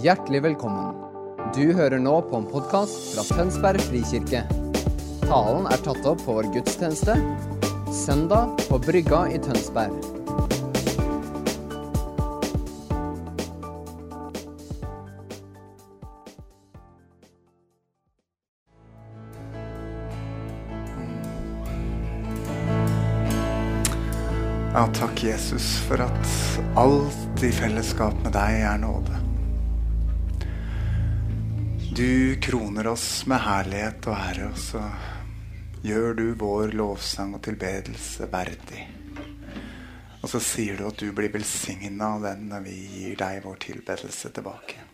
Hjertelig 0.00 0.38
velkommen. 0.42 0.94
Du 1.52 1.74
hører 1.76 2.00
nå 2.00 2.14
på 2.24 2.38
en 2.38 2.46
podkast 2.48 3.10
fra 3.12 3.26
Tønsberg 3.28 3.82
frikirke. 3.90 4.40
Talen 5.26 5.66
er 5.68 5.82
tatt 5.84 6.06
opp 6.08 6.22
på 6.24 6.36
vår 6.38 6.46
gudstjeneste 6.54 7.12
søndag 7.92 8.54
på 8.70 8.78
Brygga 8.80 9.26
i 9.28 9.40
Tønsberg. 9.44 9.92
Ja, 24.72 24.86
takk, 24.96 25.20
Jesus, 25.20 25.74
for 25.84 26.00
at 26.00 26.32
alt 26.80 27.44
i 27.44 27.52
fellesskap 27.52 28.16
med 28.24 28.32
deg 28.40 28.64
er 28.64 28.80
nåde. 28.80 29.21
Du 31.96 32.40
kroner 32.40 32.86
oss 32.86 33.26
med 33.26 33.42
herlighet 33.44 34.06
og 34.08 34.14
ære, 34.16 34.46
og 34.48 34.56
så 34.56 34.80
gjør 35.84 36.14
du 36.16 36.22
vår 36.40 36.70
lovsang 36.72 37.34
og 37.36 37.42
tilbedelse 37.44 38.30
verdig. 38.32 38.86
Og 40.22 40.30
så 40.32 40.40
sier 40.40 40.78
du 40.78 40.86
at 40.88 40.96
du 40.96 41.10
blir 41.12 41.28
velsigna 41.34 42.14
av 42.14 42.24
den 42.24 42.46
når 42.48 42.64
vi 42.64 42.76
gir 42.94 43.18
deg 43.20 43.42
vår 43.44 43.60
tilbedelse 43.66 44.30
tilbake. 44.32 44.86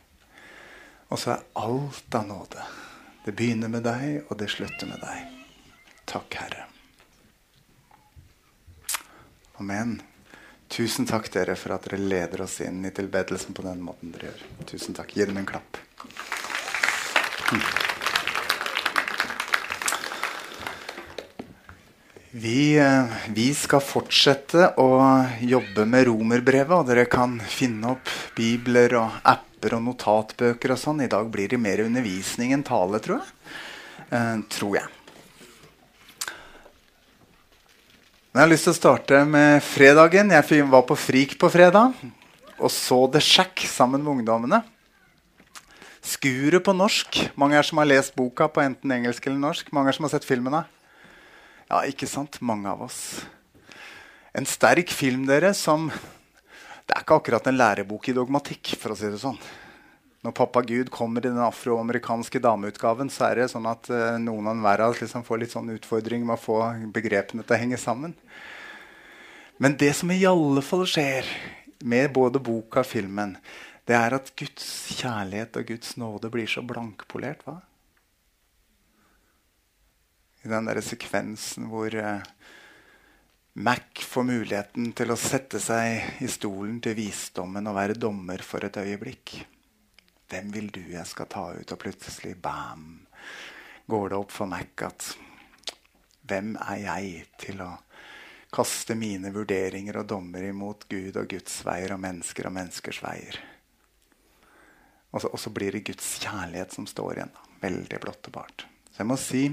Og 1.15 1.23
så 1.23 1.37
er 1.37 1.45
alt 1.63 2.19
av 2.19 2.27
nåde. 2.33 2.67
Det 3.29 3.37
begynner 3.39 3.71
med 3.71 3.87
deg, 3.87 4.25
og 4.27 4.35
det 4.43 4.51
slutter 4.57 4.91
med 4.91 4.99
deg. 4.99 5.39
Takk, 6.03 6.41
Herre. 6.41 6.67
Amen. 9.63 10.01
Tusen 10.67 11.07
takk 11.07 11.31
dere 11.31 11.55
for 11.55 11.79
at 11.79 11.87
dere 11.87 12.03
leder 12.03 12.43
oss 12.43 12.59
inn 12.67 12.83
i 12.83 12.91
tilbedelsen 12.91 13.55
på 13.55 13.63
den 13.71 13.87
måten 13.87 14.11
dere 14.17 14.33
gjør. 14.33 14.45
Tusen 14.75 14.99
takk. 14.99 15.15
Gi 15.15 15.31
dem 15.31 15.39
en 15.39 15.47
klapp. 15.47 15.79
Vi, 22.31 22.77
eh, 22.79 23.05
vi 23.33 23.47
skal 23.57 23.81
fortsette 23.81 24.75
å 24.77 24.89
jobbe 25.41 25.87
med 25.89 26.05
romerbrevet, 26.11 26.75
og 26.77 26.87
dere 26.91 27.07
kan 27.09 27.39
finne 27.41 27.95
opp 27.95 28.13
bibler 28.37 28.99
og 29.01 29.17
apper 29.25 29.79
og 29.79 29.87
notatbøker 29.87 30.75
og 30.75 30.79
sånn. 30.79 31.01
I 31.03 31.11
dag 31.11 31.33
blir 31.33 31.49
det 31.49 31.59
mer 31.59 31.81
undervisning 31.87 32.53
enn 32.53 32.67
tale, 32.69 33.01
tror 33.01 33.23
jeg. 33.23 33.57
Eh, 34.13 34.37
tror 34.53 34.77
jeg. 34.77 34.95
Men 38.29 38.43
jeg 38.43 38.45
har 38.45 38.53
lyst 38.53 38.69
til 38.69 38.77
å 38.77 38.83
starte 38.83 39.25
med 39.25 39.63
fredagen. 39.65 40.31
Jeg 40.37 40.69
var 40.69 40.85
på 40.87 41.01
Frik 41.01 41.39
på 41.41 41.49
fredag 41.51 41.97
og 42.59 42.71
så 42.71 43.07
The 43.11 43.23
Shack 43.25 43.65
sammen 43.67 44.05
med 44.05 44.19
ungdommene. 44.19 44.63
Skuret 46.09 46.65
på 46.65 46.73
norsk. 46.73 47.19
Mange 47.37 47.59
er 47.59 47.67
som 47.67 47.81
har 47.83 47.89
lest 47.89 48.15
boka 48.17 48.47
på 48.49 48.63
enten 48.63 48.93
engelsk 48.95 49.27
eller 49.29 49.43
norsk. 49.43 49.69
Mange 49.77 49.93
er 49.93 49.97
som 49.99 50.07
har 50.07 50.15
sett 50.15 50.25
filmene. 50.25 50.63
Ja, 51.69 51.83
ikke 51.85 52.09
sant? 52.09 52.39
Mange 52.41 52.71
av 52.71 52.87
oss. 52.87 53.27
En 54.33 54.49
sterk 54.49 54.89
film, 54.95 55.27
dere, 55.29 55.53
som 55.55 55.91
Det 56.89 56.97
er 56.97 57.03
ikke 57.05 57.19
akkurat 57.21 57.49
en 57.51 57.59
lærebok 57.59 58.07
i 58.09 58.15
dogmatikk, 58.17 58.71
for 58.81 58.95
å 58.95 58.97
si 58.97 59.11
det 59.13 59.19
sånn. 59.21 59.37
Når 60.25 60.33
Pappa 60.33 60.63
Gud 60.65 60.89
kommer 60.89 61.21
i 61.21 61.29
den 61.29 61.43
afroamerikanske 61.45 62.41
dameutgaven, 62.41 63.11
så 63.13 63.27
er 63.27 63.43
det 63.43 63.51
sånn 63.53 63.69
at 63.69 63.91
uh, 63.93 64.17
noen 64.17 64.49
av 64.49 64.57
enhver 64.57 64.83
av 64.87 64.95
oss 64.95 65.03
liksom 65.05 65.27
får 65.27 65.43
litt 65.43 65.53
sånn 65.53 65.69
utfordring 65.75 66.25
med 66.25 66.39
å 66.39 66.41
få 66.41 66.57
begrepene 66.95 67.45
til 67.45 67.59
å 67.59 67.61
henge 67.61 67.77
sammen. 67.77 68.17
Men 69.61 69.77
det 69.77 69.93
som 70.01 70.09
i 70.15 70.25
alle 70.25 70.65
fall 70.65 70.87
skjer 70.89 71.29
med 71.85 72.09
både 72.17 72.41
boka 72.41 72.81
og 72.81 72.89
filmen, 72.89 73.37
det 73.89 73.97
er 73.97 74.19
at 74.19 74.35
Guds 74.37 74.69
kjærlighet 74.99 75.57
og 75.57 75.71
Guds 75.71 75.97
nåde 75.97 76.29
blir 76.33 76.51
så 76.51 76.61
blankpolert. 76.61 77.41
hva? 77.47 77.57
I 80.45 80.51
den 80.53 80.69
der 80.69 80.81
sekvensen 80.85 81.71
hvor 81.73 81.95
uh, 81.97 82.21
Mac 83.59 84.05
får 84.05 84.29
muligheten 84.29 84.93
til 84.93 85.11
å 85.11 85.19
sette 85.19 85.59
seg 85.59 86.21
i 86.23 86.29
stolen 86.31 86.77
til 86.85 86.95
visdommen 87.01 87.67
og 87.67 87.79
være 87.81 87.97
dommer 87.99 88.45
for 88.45 88.69
et 88.69 88.77
øyeblikk. 88.77 89.39
Hvem 90.29 90.53
vil 90.53 90.69
du 90.71 90.83
jeg 90.93 91.09
skal 91.09 91.33
ta 91.33 91.49
ut? 91.57 91.73
Og 91.73 91.81
plutselig, 91.81 92.37
bam, 92.37 93.07
går 93.89 94.09
det 94.13 94.21
opp 94.21 94.37
for 94.37 94.53
Mac 94.53 94.85
at 94.85 95.11
hvem 96.29 96.59
er 96.61 96.83
jeg 96.85 97.29
til 97.41 97.65
å 97.65 97.73
kaste 98.53 98.95
mine 98.97 99.33
vurderinger 99.33 100.03
og 100.03 100.11
dommer 100.13 100.45
imot 100.53 100.85
Gud 100.93 101.17
og 101.17 101.33
Guds 101.33 101.63
veier 101.65 101.97
og 101.97 102.05
mennesker 102.05 102.53
og 102.53 102.61
menneskers 102.61 103.01
veier? 103.01 103.47
Og 105.13 105.23
så, 105.23 105.31
og 105.33 105.41
så 105.41 105.53
blir 105.55 105.75
det 105.75 105.87
Guds 105.89 106.19
kjærlighet 106.23 106.75
som 106.77 106.87
står 106.89 107.17
igjen. 107.17 107.33
Da. 107.33 107.47
Veldig 107.65 108.03
blått. 108.03 108.29
Så 108.93 109.03
jeg 109.03 109.09
må 109.09 109.17
si 109.21 109.47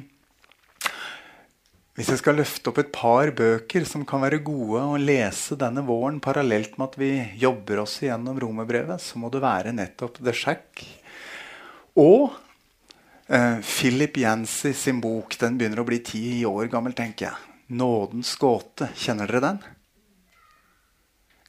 hvis 1.96 2.10
jeg 2.12 2.20
skal 2.20 2.36
løfte 2.36 2.68
opp 2.68 2.80
et 2.82 2.90
par 2.92 3.30
bøker 3.32 3.86
som 3.88 4.02
kan 4.04 4.20
være 4.26 4.42
gode 4.44 4.82
å 4.84 4.98
lese 5.00 5.56
denne 5.56 5.80
våren 5.88 6.18
parallelt 6.20 6.74
med 6.76 6.90
at 6.90 6.98
vi 7.00 7.12
jobber 7.40 7.80
oss 7.86 7.94
igjennom 8.04 8.36
romerbrevet, 8.44 9.00
så 9.00 9.22
må 9.22 9.30
det 9.32 9.40
være 9.40 9.72
nettopp 9.72 10.20
The 10.20 10.34
Shack. 10.36 10.84
Og 11.96 12.36
eh, 13.32 13.64
Philip 13.64 14.20
Yancy 14.26 14.74
sin 14.76 15.00
bok. 15.00 15.38
Den 15.40 15.56
begynner 15.56 15.86
å 15.86 15.88
bli 15.88 16.02
ti 16.04 16.26
år 16.44 16.68
gammel, 16.74 16.98
tenker 16.98 17.30
jeg. 17.30 17.56
'Nådens 17.72 18.36
gåte'. 18.44 18.92
Kjenner 19.00 19.32
dere 19.32 19.46
den? 19.48 19.64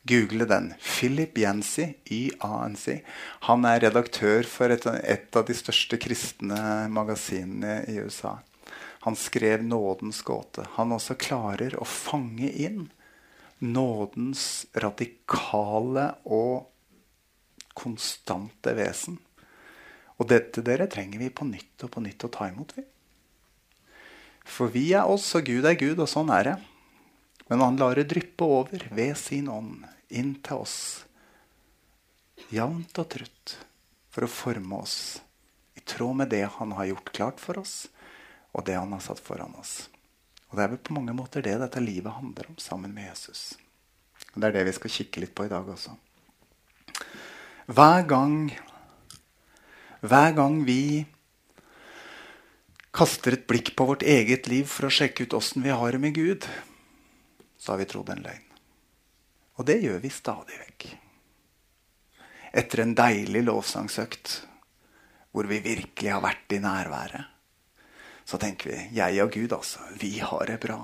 Google 0.06 0.46
den. 0.46 0.74
Philip 0.80 1.38
Yancy, 1.38 1.86
YANC. 2.04 3.02
Han 3.48 3.64
er 3.66 3.80
redaktør 3.88 4.46
for 4.46 4.70
et, 4.70 4.86
et 4.86 5.36
av 5.36 5.46
de 5.48 5.56
største 5.56 5.98
kristne 5.98 6.86
magasinene 6.92 7.80
i 7.90 7.98
USA. 7.98 8.38
Han 9.06 9.16
skrev 9.16 9.62
'Nådens 9.62 10.22
gåte'. 10.22 10.66
Han 10.78 10.92
også 10.92 11.14
klarer 11.14 11.74
å 11.78 11.84
fange 11.86 12.50
inn 12.50 12.88
nådens 13.58 14.66
radikale 14.74 16.08
og 16.24 16.66
konstante 17.74 18.74
vesen. 18.74 19.18
Og 20.18 20.28
dette 20.30 20.62
dere 20.64 20.86
trenger 20.90 21.18
vi 21.18 21.30
på 21.30 21.46
nytt 21.48 21.84
og 21.84 21.92
på 21.92 22.02
nytt 22.02 22.24
å 22.24 22.32
ta 22.32 22.48
imot. 22.48 22.72
vi. 22.76 22.84
For 24.44 24.70
vi 24.70 24.92
er 24.94 25.06
oss, 25.10 25.34
og 25.34 25.44
Gud 25.44 25.64
er 25.66 25.74
Gud, 25.74 25.98
og 25.98 26.08
sånn 26.08 26.30
er 26.30 26.44
det. 26.44 26.56
Men 27.48 27.60
han 27.60 27.76
lar 27.76 27.94
det 27.94 28.08
dryppe 28.10 28.44
over 28.44 28.88
ved 28.90 29.16
sin 29.18 29.48
ånd 29.48 29.86
inn 30.08 30.36
til 30.44 30.62
oss, 30.62 30.78
jevnt 32.52 32.98
og 33.00 33.08
trutt, 33.10 33.56
for 34.12 34.26
å 34.26 34.32
forme 34.32 34.80
oss 34.80 34.98
i 35.76 35.82
tråd 35.84 36.22
med 36.22 36.32
det 36.32 36.44
han 36.56 36.72
har 36.78 36.88
gjort 36.92 37.12
klart 37.12 37.42
for 37.42 37.60
oss, 37.60 37.86
og 38.56 38.64
det 38.64 38.78
han 38.78 38.92
har 38.94 39.02
satt 39.04 39.20
foran 39.20 39.56
oss. 39.60 39.88
Og 40.48 40.56
Det 40.56 40.64
er 40.64 40.72
vel 40.72 40.80
på 40.80 40.94
mange 40.96 41.12
måter 41.16 41.42
det 41.44 41.58
dette 41.60 41.82
livet 41.82 42.14
handler 42.14 42.48
om 42.48 42.58
sammen 42.62 42.94
med 42.94 43.10
Jesus. 43.10 43.58
Og 44.32 44.40
Det 44.40 44.48
er 44.48 44.56
det 44.56 44.64
vi 44.70 44.76
skal 44.78 44.94
kikke 44.94 45.20
litt 45.24 45.34
på 45.34 45.44
i 45.44 45.52
dag 45.52 45.68
også. 45.68 45.96
Hver 47.66 48.06
gang, 48.06 48.54
hver 50.00 50.32
gang 50.38 50.62
vi 50.64 51.04
kaster 52.96 53.34
et 53.36 53.46
blikk 53.50 53.74
på 53.76 53.88
vårt 53.90 54.06
eget 54.06 54.46
liv 54.48 54.64
for 54.70 54.86
å 54.86 54.94
sjekke 54.94 55.26
ut 55.26 55.36
åssen 55.36 55.66
vi 55.66 55.74
har 55.74 55.92
det 55.92 56.00
med 56.00 56.14
Gud, 56.14 56.46
så 57.58 57.74
har 57.74 57.82
vi 57.82 57.90
trodd 57.90 58.14
en 58.14 58.22
løgn. 58.24 58.45
Og 59.56 59.64
det 59.68 59.78
gjør 59.80 60.02
vi 60.02 60.12
stadig 60.12 60.58
vekk. 60.60 60.86
Etter 62.56 62.82
en 62.82 62.94
deilig 62.96 63.42
lovsangsøkt 63.46 64.34
hvor 65.36 65.48
vi 65.48 65.60
virkelig 65.60 66.12
har 66.12 66.22
vært 66.24 66.54
i 66.56 66.60
nærværet, 66.64 67.32
så 68.26 68.38
tenker 68.40 68.72
vi 68.72 68.78
jeg 68.96 69.20
og 69.22 69.34
Gud, 69.34 69.52
altså. 69.52 69.82
Vi 70.00 70.16
har 70.18 70.48
det 70.48 70.56
bra. 70.62 70.78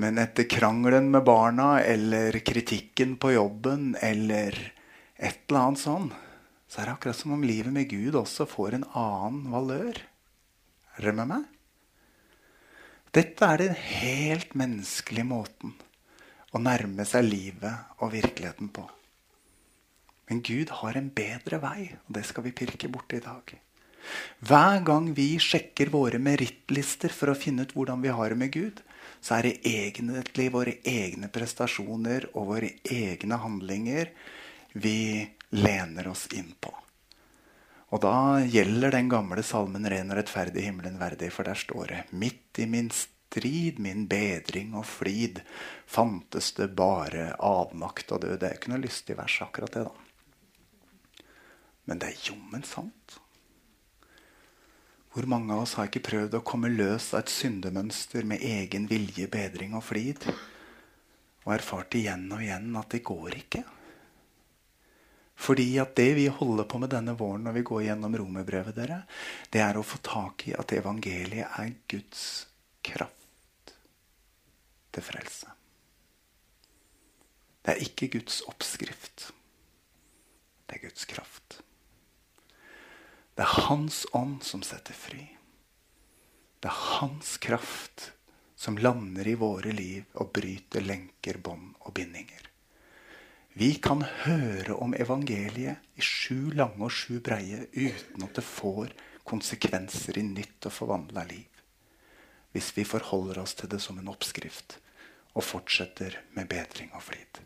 Men 0.00 0.16
etter 0.18 0.48
krangelen 0.48 1.10
med 1.12 1.24
barna 1.28 1.82
eller 1.84 2.38
kritikken 2.40 3.18
på 3.20 3.34
jobben 3.34 3.92
eller 4.00 4.56
et 5.20 5.44
eller 5.44 5.60
annet 5.60 5.82
sånn, 5.82 6.08
så 6.64 6.80
er 6.80 6.88
det 6.88 6.96
akkurat 6.96 7.20
som 7.20 7.36
om 7.36 7.44
livet 7.44 7.72
med 7.76 7.90
Gud 7.92 8.16
også 8.16 8.48
får 8.48 8.78
en 8.78 8.88
annen 8.96 9.52
valør. 9.52 10.00
Er 10.96 11.04
dere 11.04 11.16
med 11.20 11.30
meg? 11.34 11.44
Dette 13.12 13.44
er 13.44 13.60
den 13.60 13.76
helt 13.76 14.56
menneskelige 14.56 15.28
måten 15.28 15.76
å 16.52 16.60
nærme 16.60 17.06
seg 17.08 17.26
livet 17.26 17.98
og 18.00 18.12
virkeligheten 18.12 18.70
på. 18.74 18.84
Men 20.28 20.42
Gud 20.44 20.70
har 20.80 20.96
en 20.96 21.10
bedre 21.12 21.58
vei, 21.62 21.90
og 22.06 22.16
det 22.16 22.24
skal 22.28 22.46
vi 22.46 22.54
pirke 22.56 22.90
borti 22.92 23.18
i 23.18 23.24
dag. 23.24 23.54
Hver 24.42 24.80
gang 24.86 25.10
vi 25.14 25.36
sjekker 25.40 25.92
våre 25.92 26.18
merittlister 26.22 27.12
for 27.14 27.32
å 27.32 27.38
finne 27.38 27.66
ut 27.66 27.74
hvordan 27.76 28.02
vi 28.02 28.12
har 28.14 28.32
det 28.32 28.40
med 28.40 28.52
Gud, 28.54 28.82
så 29.22 29.38
er 29.38 29.48
det 29.48 29.68
egentlig 29.68 30.48
våre 30.54 30.78
egne 30.88 31.30
prestasjoner 31.32 32.30
og 32.32 32.48
våre 32.54 32.72
egne 32.82 33.38
handlinger 33.38 34.10
vi 34.72 35.22
lener 35.54 36.08
oss 36.10 36.26
inn 36.34 36.50
på. 36.58 36.72
Og 37.92 38.00
da 38.00 38.40
gjelder 38.40 38.94
den 38.94 39.10
gamle 39.12 39.44
salmen 39.44 39.84
'Ren 39.84 40.10
og 40.10 40.16
rettferdig 40.16 40.64
himmelen 40.64 40.96
verdig', 40.98 41.30
for 41.30 41.44
der 41.44 41.54
står 41.54 41.86
det 41.86 42.04
'Midt 42.10 42.58
i 42.58 42.66
min 42.66 42.90
strid, 43.32 43.78
min 43.78 44.06
bedring 44.06 44.74
og 44.76 44.86
flid, 44.86 45.40
fantes 45.86 46.52
det 46.52 46.74
bare 46.76 47.32
avmakt 47.38 48.12
og 48.12 48.20
død'. 48.20 48.38
Det 48.38 48.48
er 48.48 48.56
ikke 48.58 48.72
noe 48.72 48.84
lystig 48.84 49.16
vers, 49.16 49.40
akkurat 49.42 49.72
det, 49.72 49.84
da. 49.84 51.24
Men 51.86 51.98
det 51.98 52.08
er 52.08 52.30
jommen 52.30 52.62
sant. 52.62 53.18
Hvor 55.12 55.26
mange 55.26 55.52
av 55.52 55.62
oss 55.62 55.74
har 55.74 55.88
ikke 55.88 56.08
prøvd 56.08 56.38
å 56.38 56.44
komme 56.44 56.70
løs 56.72 57.12
av 57.12 57.20
et 57.20 57.32
syndemønster 57.32 58.24
med 58.24 58.40
egen 58.40 58.86
vilje, 58.88 59.28
bedring 59.28 59.74
og 59.74 59.84
flid? 59.84 60.24
Og 61.44 61.52
erfart 61.52 61.94
igjen 61.94 62.30
og 62.32 62.40
igjen 62.40 62.76
at 62.76 62.88
det 62.88 63.02
går 63.04 63.36
ikke. 63.36 63.64
Fordi 65.36 65.78
at 65.82 65.96
det 65.96 66.14
vi 66.14 66.28
holder 66.28 66.64
på 66.64 66.78
med 66.78 66.90
denne 66.94 67.16
våren 67.18 67.42
når 67.44 67.52
vi 67.52 67.66
går 67.66 67.82
gjennom 67.82 68.16
romerbrevet, 68.16 68.76
dere, 68.76 69.02
det 69.50 69.60
er 69.60 69.76
å 69.76 69.82
få 69.82 69.98
tak 69.98 70.46
i 70.48 70.54
at 70.54 70.72
evangeliet 70.72 71.58
er 71.58 71.74
Guds 71.90 72.46
kraft 72.80 73.21
til 74.92 75.04
frelse. 75.04 75.50
Det 77.62 77.74
er 77.74 77.84
ikke 77.84 78.10
Guds 78.18 78.40
oppskrift. 78.50 79.30
Det 80.66 80.78
er 80.78 80.88
Guds 80.88 81.04
kraft. 81.06 81.60
Det 83.36 83.44
er 83.44 83.68
Hans 83.68 84.02
ånd 84.12 84.42
som 84.44 84.64
setter 84.66 84.96
fri. 84.96 85.22
Det 86.60 86.70
er 86.70 86.80
Hans 86.98 87.36
kraft 87.42 88.10
som 88.58 88.78
lander 88.78 89.26
i 89.26 89.38
våre 89.38 89.72
liv 89.74 90.04
og 90.22 90.32
bryter 90.34 90.84
lenker, 90.84 91.38
bånd 91.38 91.72
og 91.82 91.94
bindinger. 91.96 92.48
Vi 93.58 93.74
kan 93.84 94.04
høre 94.24 94.74
om 94.80 94.94
evangeliet 94.96 95.82
i 95.98 96.04
sju 96.04 96.52
lange 96.56 96.86
og 96.86 96.94
sju 96.94 97.18
breie 97.20 97.66
uten 97.74 98.24
at 98.24 98.38
det 98.38 98.44
får 98.46 98.94
konsekvenser 99.28 100.18
i 100.18 100.24
nytt 100.24 100.70
og 100.70 100.74
forvandla 100.74 101.26
liv. 101.28 101.48
Hvis 102.52 102.70
vi 102.76 102.84
forholder 102.88 103.42
oss 103.42 103.54
til 103.58 103.70
det 103.72 103.80
som 103.84 103.98
en 104.00 104.10
oppskrift 104.12 104.78
og 105.34 105.44
fortsetter 105.44 106.18
med 106.36 106.48
bedring 106.50 106.92
og 106.96 107.02
flid. 107.08 107.42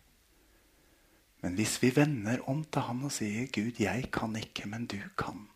Men 1.43 1.55
hvis 1.55 1.77
vi 1.83 1.93
vender 1.94 2.43
om 2.50 2.65
til 2.65 2.83
Han 2.83 3.05
og 3.05 3.12
sier 3.12 3.47
'Gud, 3.47 3.81
jeg 3.81 4.11
kan 4.12 4.37
ikke, 4.37 4.67
men 4.67 4.87
du 4.87 4.99
kan', 5.19 5.47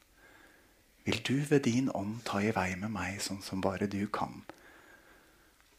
vil 1.05 1.23
du 1.29 1.37
ved 1.49 1.61
din 1.65 1.91
ånd 1.95 2.21
ta 2.25 2.39
i 2.39 2.53
vei 2.55 2.77
med 2.77 2.93
meg 2.93 3.21
sånn 3.25 3.43
som 3.43 3.61
bare 3.61 3.87
du 3.87 4.07
kan? 4.07 4.45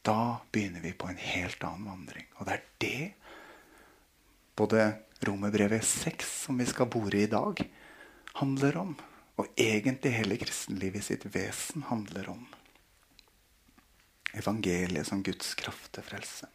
Da 0.03 0.41
begynner 0.51 0.81
vi 0.81 0.93
på 0.97 1.07
en 1.07 1.17
helt 1.21 1.63
annen 1.63 1.85
vandring. 1.85 2.25
Og 2.39 2.45
det 2.45 2.53
er 2.53 2.63
det 2.81 3.13
både 4.55 4.97
Romerbrevet 5.27 5.85
6, 5.85 6.45
som 6.45 6.57
vi 6.57 6.65
skal 6.65 6.89
bore 6.89 7.21
i 7.21 7.29
dag, 7.29 7.61
handler 8.33 8.77
om. 8.77 8.95
Og 9.37 9.47
egentlig 9.57 10.11
hele 10.17 10.37
kristenlivet 10.41 11.05
sitt 11.05 11.27
vesen 11.35 11.85
handler 11.89 12.29
om. 12.29 12.47
Evangeliet 14.37 15.07
som 15.07 15.23
Guds 15.23 15.53
kraft 15.59 15.91
til 15.95 16.05
frelse. 16.07 16.47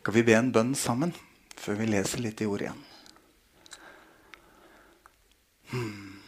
Skal 0.00 0.16
vi 0.16 0.24
be 0.24 0.36
en 0.36 0.52
bønn 0.52 0.74
sammen 0.76 1.12
før 1.60 1.80
vi 1.80 1.90
leser 1.90 2.22
litt 2.24 2.40
i 2.40 2.48
ordet 2.48 2.68
igjen? 2.68 2.86
Hmm. 5.70 6.20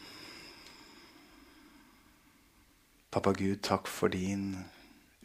Pappa 3.13 3.33
Gud, 3.37 3.59
takk 3.65 3.91
for 3.91 4.13
din 4.13 4.55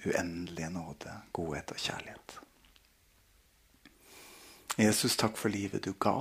uendelige 0.03 0.69
nåde, 0.73 1.13
godhet 1.31 1.71
og 1.71 1.79
kjærlighet. 1.79 2.39
Jesus, 4.77 5.15
takk 5.17 5.37
for 5.39 5.49
livet 5.49 5.85
du 5.87 5.93
ga. 5.97 6.17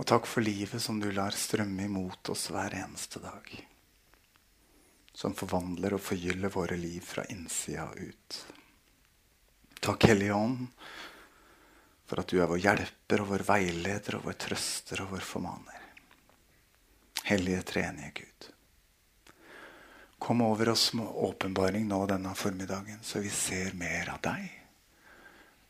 Og 0.00 0.06
takk 0.08 0.24
for 0.26 0.42
livet 0.42 0.80
som 0.82 0.98
du 1.00 1.10
lar 1.12 1.36
strømme 1.36 1.84
imot 1.84 2.32
oss 2.32 2.48
hver 2.50 2.74
eneste 2.80 3.20
dag. 3.22 3.52
Som 5.12 5.34
forvandler 5.36 5.96
og 5.96 6.04
forgyller 6.04 6.52
våre 6.54 6.78
liv 6.80 7.00
fra 7.04 7.24
innsida 7.32 7.88
ut. 7.96 8.40
Takk, 9.80 10.04
Hellige 10.10 10.34
Ånd, 10.36 10.66
for 12.06 12.20
at 12.20 12.30
du 12.30 12.40
er 12.40 12.48
vår 12.50 12.60
hjelper 12.60 13.22
og 13.22 13.30
vår 13.32 13.44
veileder 13.48 14.18
og 14.18 14.26
vår 14.28 14.38
trøster 14.44 15.04
og 15.04 15.14
vår 15.14 15.24
formaner. 15.24 15.84
Hellige 17.30 17.62
treenige 17.72 18.10
Gud. 18.22 18.48
Kom 20.20 20.42
over 20.44 20.68
oss 20.68 20.90
med 20.92 21.06
åpenbaring 21.06 21.86
nå 21.88 22.02
denne 22.10 22.34
formiddagen, 22.36 22.98
så 23.02 23.22
vi 23.24 23.30
ser 23.32 23.72
mer 23.78 24.10
av 24.12 24.20
deg. 24.26 24.50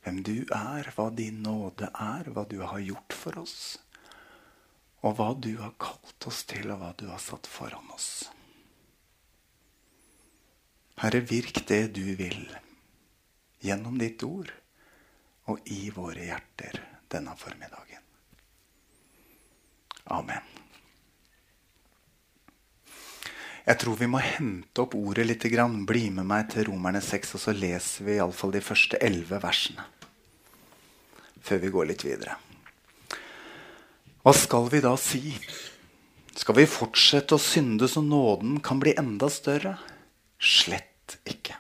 Hvem 0.02 0.22
du 0.26 0.37
er, 0.56 0.90
hva 0.96 1.06
din 1.14 1.42
nåde 1.44 1.90
er, 1.92 2.32
hva 2.32 2.46
du 2.48 2.58
har 2.64 2.81
gjort 2.82 3.14
for 3.14 3.38
oss. 3.44 3.60
Og 5.06 5.14
hva 5.20 5.31
du 5.37 5.52
har 5.60 5.76
kalt 5.78 6.26
oss 6.26 6.42
til, 6.50 6.66
og 6.72 6.81
hva 6.81 6.90
du 6.98 7.06
har 7.12 7.20
satt 7.22 7.46
foran 7.46 7.92
oss. 7.94 8.31
Herre, 11.00 11.23
virk 11.25 11.62
det 11.69 11.94
du 11.97 12.05
vil 12.19 12.43
gjennom 13.64 13.97
ditt 14.00 14.20
ord 14.26 14.50
og 15.49 15.70
i 15.73 15.88
våre 15.94 16.26
hjerter 16.26 16.76
denne 17.11 17.32
formiddagen. 17.41 18.02
Amen. 20.12 20.44
Jeg 23.64 23.79
tror 23.81 23.97
vi 24.00 24.08
må 24.11 24.20
hente 24.25 24.82
opp 24.82 24.97
ordet 24.99 25.25
litt. 25.29 25.47
Bli 25.87 26.11
med 26.11 26.26
meg 26.26 26.49
til 26.52 26.67
Romerne 26.69 27.00
6, 27.05 27.35
og 27.37 27.43
så 27.44 27.55
leser 27.55 28.06
vi 28.06 28.17
iallfall 28.19 28.52
de 28.56 28.62
første 28.64 28.99
elleve 29.00 29.41
versene. 29.43 29.85
Før 31.41 31.62
vi 31.64 31.73
går 31.73 31.88
litt 31.93 32.05
videre. 32.05 32.37
Hva 34.20 34.35
skal 34.37 34.69
vi 34.73 34.82
da 34.85 34.97
si? 35.00 35.32
Skal 36.37 36.58
vi 36.61 36.69
fortsette 36.69 37.37
å 37.37 37.43
synde 37.43 37.88
så 37.88 38.02
nåden 38.05 38.58
kan 38.64 38.81
bli 38.82 38.93
enda 39.00 39.31
større? 39.32 39.79
Slett 40.41 40.89
ikke. 41.28 41.56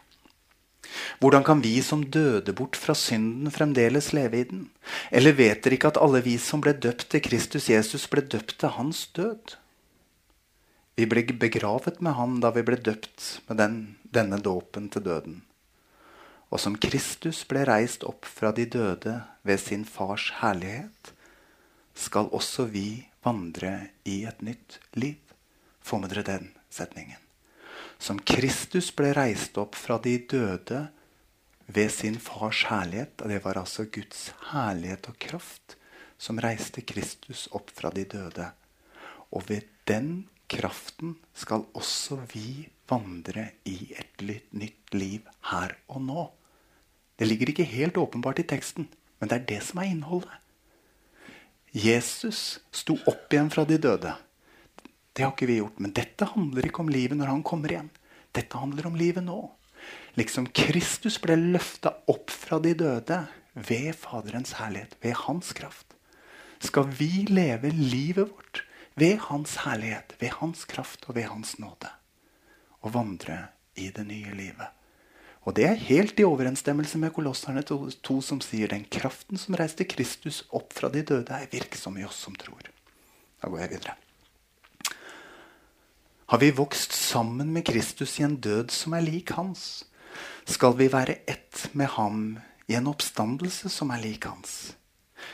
Hvordan 1.20 1.44
kan 1.44 1.60
vi 1.60 1.74
som 1.84 2.02
døde 2.04 2.52
bort 2.56 2.78
fra 2.80 2.94
synden, 2.96 3.50
fremdeles 3.52 4.12
leve 4.16 4.40
i 4.40 4.46
den? 4.48 4.62
Eller 5.12 5.36
vet 5.36 5.62
dere 5.64 5.76
ikke 5.76 5.90
at 5.92 6.00
alle 6.00 6.22
vi 6.24 6.36
som 6.40 6.62
ble 6.64 6.72
døpt 6.72 7.10
til 7.12 7.22
Kristus 7.24 7.68
Jesus, 7.68 8.08
ble 8.08 8.24
døpt 8.24 8.56
til 8.62 8.72
hans 8.76 9.04
død? 9.16 9.56
Vi 10.96 11.06
ble 11.08 11.24
begravet 11.40 12.00
med 12.00 12.16
han 12.16 12.40
da 12.40 12.50
vi 12.56 12.64
ble 12.66 12.80
døpt 12.80 13.28
med 13.48 13.60
den, 13.60 13.78
denne 14.04 14.40
dåpen 14.40 14.88
til 14.92 15.04
døden. 15.04 15.40
Og 16.50 16.58
som 16.58 16.74
Kristus 16.80 17.44
ble 17.46 17.62
reist 17.68 18.04
opp 18.08 18.26
fra 18.26 18.50
de 18.56 18.66
døde 18.66 19.20
ved 19.46 19.62
sin 19.62 19.84
fars 19.86 20.30
herlighet, 20.40 21.14
skal 21.94 22.32
også 22.32 22.66
vi 22.72 23.04
vandre 23.24 23.92
i 24.08 24.22
et 24.24 24.40
nytt 24.42 24.80
liv. 24.96 25.20
Få 25.84 26.00
med 26.00 26.12
dere 26.12 26.26
den 26.26 26.54
setningen. 26.72 27.19
Som 28.00 28.18
Kristus 28.24 28.88
ble 28.96 29.12
reist 29.12 29.58
opp 29.60 29.76
fra 29.76 29.98
de 30.00 30.16
døde 30.24 30.86
ved 31.68 31.92
sin 31.92 32.16
fars 32.16 32.64
herlighet. 32.70 33.20
Og 33.20 33.28
det 33.28 33.42
var 33.44 33.60
altså 33.60 33.84
Guds 33.92 34.30
herlighet 34.50 35.10
og 35.12 35.18
kraft 35.20 35.76
som 36.20 36.40
reiste 36.40 36.84
Kristus 36.84 37.46
opp 37.56 37.72
fra 37.76 37.92
de 37.92 38.06
døde. 38.08 38.50
Og 39.30 39.44
ved 39.48 39.68
den 39.88 40.28
kraften 40.50 41.14
skal 41.36 41.68
også 41.76 42.22
vi 42.32 42.68
vandre 42.90 43.50
i 43.68 43.92
et 43.94 44.24
nytt 44.50 44.96
liv 44.96 45.28
her 45.52 45.76
og 45.88 46.02
nå. 46.08 46.24
Det 47.20 47.28
ligger 47.28 47.52
ikke 47.52 47.68
helt 47.68 48.00
åpenbart 48.00 48.40
i 48.40 48.48
teksten, 48.48 48.88
men 49.20 49.28
det 49.28 49.36
er 49.36 49.48
det 49.52 49.60
som 49.62 49.82
er 49.82 49.92
innholdet. 49.92 50.36
Jesus 51.70 52.58
sto 52.74 52.96
opp 53.06 53.30
igjen 53.30 53.52
fra 53.52 53.62
de 53.68 53.76
døde. 53.78 54.16
Det 55.20 55.26
har 55.26 55.34
ikke 55.34 55.50
vi 55.50 55.58
gjort. 55.58 55.80
Men 55.84 55.92
dette 55.92 56.24
handler 56.32 56.64
ikke 56.64 56.80
om 56.80 56.88
livet 56.88 57.18
når 57.20 57.28
han 57.28 57.42
kommer 57.44 57.74
igjen. 57.74 57.90
Dette 58.32 58.56
handler 58.56 58.86
om 58.88 58.96
livet 58.96 59.26
nå. 59.26 59.36
Liksom 60.16 60.46
Kristus 60.56 61.18
ble 61.20 61.36
løfta 61.36 61.92
opp 62.08 62.32
fra 62.32 62.56
de 62.64 62.72
døde 62.72 63.18
ved 63.52 63.92
Faderens 64.00 64.54
herlighet, 64.56 64.96
ved 65.04 65.18
hans 65.26 65.52
kraft, 65.52 65.92
skal 66.64 66.88
vi 66.96 67.26
leve 67.28 67.68
livet 67.68 68.32
vårt 68.32 68.62
ved 68.96 69.20
Hans 69.28 69.58
herlighet, 69.66 70.16
ved 70.20 70.32
Hans 70.40 70.64
kraft 70.64 71.04
og 71.08 71.20
ved 71.20 71.28
Hans 71.28 71.58
nåde. 71.60 71.92
Og 72.80 72.94
vandre 72.96 73.38
i 73.76 73.90
det 73.92 74.06
nye 74.08 74.32
livet. 74.34 74.72
Og 75.44 75.56
det 75.56 75.68
er 75.68 75.88
helt 75.88 76.20
i 76.20 76.24
overensstemmelse 76.24 76.98
med 76.98 77.12
Kolosserne 77.12 77.62
2, 77.64 78.20
som 78.24 78.40
sier 78.44 78.72
den 78.72 78.88
kraften 78.88 79.40
som 79.40 79.56
reiste 79.60 79.84
Kristus 79.84 80.46
opp 80.48 80.72
fra 80.76 80.88
de 80.92 81.04
døde, 81.04 81.32
er 81.32 81.52
virksom 81.52 82.00
i 82.00 82.08
oss 82.08 82.24
som 82.24 82.36
tror. 82.36 82.72
Da 83.40 83.48
går 83.48 83.68
jeg 83.68 83.76
videre. 83.76 84.00
Har 86.30 86.38
vi 86.38 86.50
vokst 86.50 86.92
sammen 86.92 87.52
med 87.52 87.66
Kristus 87.66 88.20
i 88.20 88.22
en 88.22 88.36
død 88.36 88.68
som 88.70 88.92
er 88.94 89.02
lik 89.02 89.32
hans, 89.34 89.84
skal 90.46 90.76
vi 90.78 90.86
være 90.86 91.16
ett 91.26 91.64
med 91.74 91.88
ham 91.90 92.20
i 92.70 92.76
en 92.78 92.86
oppstandelse 92.86 93.66
som 93.66 93.90
er 93.90 93.98
lik 94.04 94.28
hans. 94.30 94.52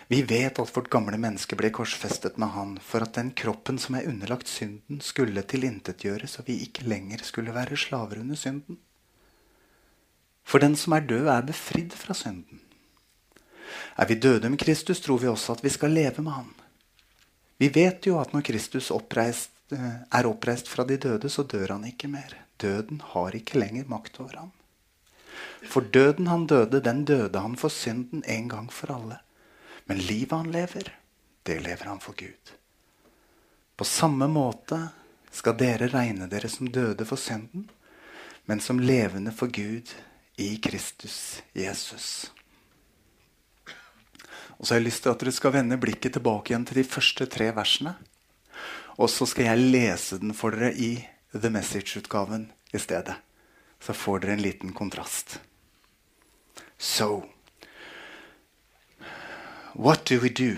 Vi 0.09 0.23
vet 0.25 0.57
at 0.57 0.71
vårt 0.73 0.89
gamle 0.89 1.19
menneske 1.21 1.59
ble 1.61 1.69
korsfestet 1.69 2.39
med 2.41 2.49
Han 2.55 2.71
for 2.81 3.05
at 3.05 3.13
den 3.19 3.35
kroppen 3.37 3.77
som 3.77 3.99
er 3.99 4.09
underlagt 4.09 4.49
synden, 4.49 5.03
skulle 5.05 5.45
tilintetgjøres, 5.45 6.39
og 6.41 6.49
vi 6.49 6.63
ikke 6.65 6.87
lenger 6.89 7.27
skulle 7.29 7.53
være 7.53 7.77
slaver 7.77 8.23
under 8.23 8.41
synden. 8.41 8.79
For 10.49 10.65
den 10.65 10.79
som 10.81 10.97
er 10.97 11.05
død, 11.05 11.29
er 11.29 11.45
befridd 11.45 11.93
fra 11.93 12.17
synden. 12.17 12.63
Er 14.01 14.09
vi 14.09 14.17
døde 14.17 14.49
med 14.49 14.65
Kristus, 14.65 15.05
tror 15.05 15.21
vi 15.21 15.29
også 15.29 15.59
at 15.59 15.63
vi 15.65 15.75
skal 15.77 15.93
leve 15.93 16.25
med 16.25 16.33
Han. 16.33 16.49
Vi 17.61 17.69
vet 17.69 18.09
jo 18.09 18.17
at 18.17 18.33
når 18.33 18.49
Kristus 18.49 18.91
oppreist, 18.91 19.53
er 19.71 20.29
oppreist 20.29 20.69
fra 20.69 20.85
de 20.85 20.97
døde, 20.97 21.31
så 21.31 21.43
dør 21.43 21.75
han 21.77 21.87
ikke 21.89 22.11
mer. 22.11 22.35
Døden 22.57 23.03
har 23.13 23.35
ikke 23.37 23.59
lenger 23.59 23.89
makt 23.91 24.21
over 24.21 24.37
ham. 24.37 24.53
For 25.67 25.81
døden 25.81 26.27
han 26.31 26.47
døde, 26.47 26.81
den 26.81 27.05
døde 27.05 27.41
han 27.41 27.57
for 27.57 27.73
synden 27.73 28.23
en 28.27 28.49
gang 28.49 28.71
for 28.73 28.93
alle. 28.95 29.19
Men 29.87 29.99
livet 29.99 30.33
han 30.33 30.53
lever, 30.53 30.93
det 31.43 31.59
lever 31.63 31.91
han 31.91 32.01
for 32.01 32.17
Gud. 32.19 32.55
På 33.77 33.85
samme 33.85 34.29
måte 34.31 34.79
skal 35.33 35.59
dere 35.59 35.91
regne 35.93 36.31
dere 36.31 36.49
som 36.49 36.71
døde 36.73 37.05
for 37.05 37.21
synden, 37.21 37.69
men 38.47 38.63
som 38.63 38.81
levende 38.81 39.35
for 39.35 39.53
Gud 39.53 39.93
i 40.41 40.57
Kristus 40.63 41.43
Jesus. 41.55 42.31
Og 44.57 44.65
så 44.65 44.75
har 44.75 44.81
jeg 44.81 44.89
lyst 44.89 45.03
til 45.05 45.13
at 45.13 45.21
dere 45.21 45.35
skal 45.37 45.53
vende 45.53 45.79
blikket 45.81 46.17
tilbake 46.17 46.53
igjen 46.53 46.65
til 46.65 46.81
de 46.81 46.89
første 46.89 47.27
tre 47.29 47.51
versene. 47.57 47.93
Og 48.97 49.11
så 49.11 49.27
skal 49.27 49.45
jeg 49.45 49.59
lese 49.59 50.19
den 50.19 50.35
for 50.35 50.51
dere 50.51 50.73
i 50.75 51.09
The 51.35 51.51
Message-utgaven 51.51 52.51
i 52.73 52.79
stedet. 52.79 53.15
Så 53.81 53.93
får 53.93 54.19
dere 54.19 54.33
en 54.33 54.41
liten 54.41 54.73
kontrast. 54.73 55.41
So, 56.79 57.25
what 59.75 60.09
do 60.09 60.21
we 60.21 60.29
do? 60.29 60.57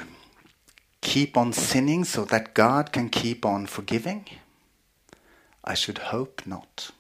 Keep 1.03 1.37
on 1.37 1.53
sinning 1.53 2.07
so 2.07 2.25
that 2.25 2.55
God 2.55 2.93
can 2.93 3.09
keep 3.09 3.45
on 3.45 3.67
forgiving? 3.67 4.25
I 5.65 5.75
should 5.75 5.99
hope 5.99 6.43
not. 6.47 6.93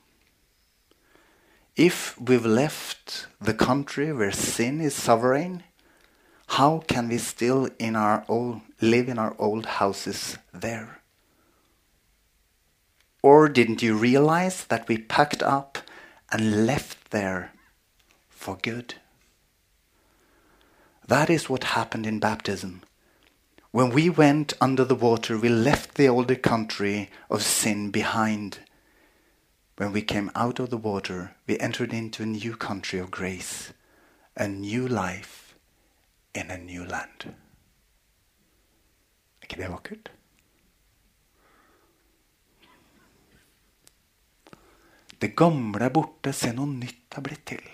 If 1.76 2.18
we've 2.18 2.47
left 2.47 3.28
the 3.40 3.54
country 3.54 4.12
where 4.12 4.33
sin 4.33 4.80
is 4.80 4.95
sovereign, 4.95 5.62
how 6.49 6.83
can 6.88 7.09
we 7.09 7.18
still 7.18 7.68
in 7.78 7.95
our 7.95 8.25
old, 8.28 8.61
live 8.80 9.09
in 9.09 9.18
our 9.18 9.37
old 9.38 9.66
houses 9.66 10.38
there? 10.52 10.98
Or 13.22 13.48
didn't 13.48 13.82
you 13.82 13.96
realize 13.96 14.64
that 14.66 14.88
we 14.88 14.98
packed 14.98 15.42
up 15.42 15.78
and 16.30 16.66
left 16.66 17.10
there 17.10 17.52
for 18.28 18.56
good? 18.56 18.94
That 21.06 21.30
is 21.30 21.48
what 21.48 21.64
happened 21.64 22.06
in 22.06 22.20
baptism. 22.20 22.82
When 23.70 23.90
we 23.90 24.08
went 24.08 24.52
under 24.60 24.84
the 24.84 24.94
water, 24.94 25.38
we 25.38 25.48
left 25.48 25.94
the 25.94 26.08
older 26.08 26.37
country 26.37 27.10
of 27.30 27.42
sin 27.42 27.90
behind. 27.90 28.60
When 29.76 29.92
we 29.92 30.02
came 30.02 30.30
out 30.34 30.58
of 30.58 30.70
the 30.70 30.76
water, 30.76 31.34
we 31.46 31.58
entered 31.58 31.92
into 31.92 32.22
a 32.22 32.26
new 32.26 32.56
country 32.56 32.98
of 32.98 33.10
grace, 33.10 33.72
a 34.37 34.48
new 34.48 34.87
life 34.87 35.54
in 36.34 36.50
a 36.50 36.58
new 36.58 36.84
land. 36.84 37.34
Er 39.40 39.42
ikke 39.42 39.62
det 39.62 39.70
vakkert? 39.70 40.10
Det 45.18 45.34
gamle 45.38 45.88
er 45.88 45.94
borte, 45.94 46.32
se 46.32 46.52
noe 46.54 46.70
nytt 46.70 47.18
er 47.18 47.25
blitt 47.25 47.44
til. 47.50 47.66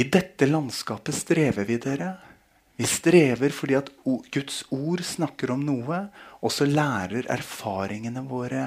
I 0.00 0.06
dette 0.08 0.48
landskapet 0.48 1.12
strever 1.12 1.66
vi, 1.68 1.76
dere. 1.82 2.14
Vi 2.80 2.86
strever 2.88 3.52
fordi 3.52 3.76
at 3.76 3.90
Guds 4.32 4.62
ord 4.72 5.02
snakker 5.04 5.52
om 5.52 5.66
noe, 5.66 5.98
og 6.40 6.54
så 6.54 6.64
lærer 6.64 7.28
erfaringene 7.28 8.22
våre 8.24 8.64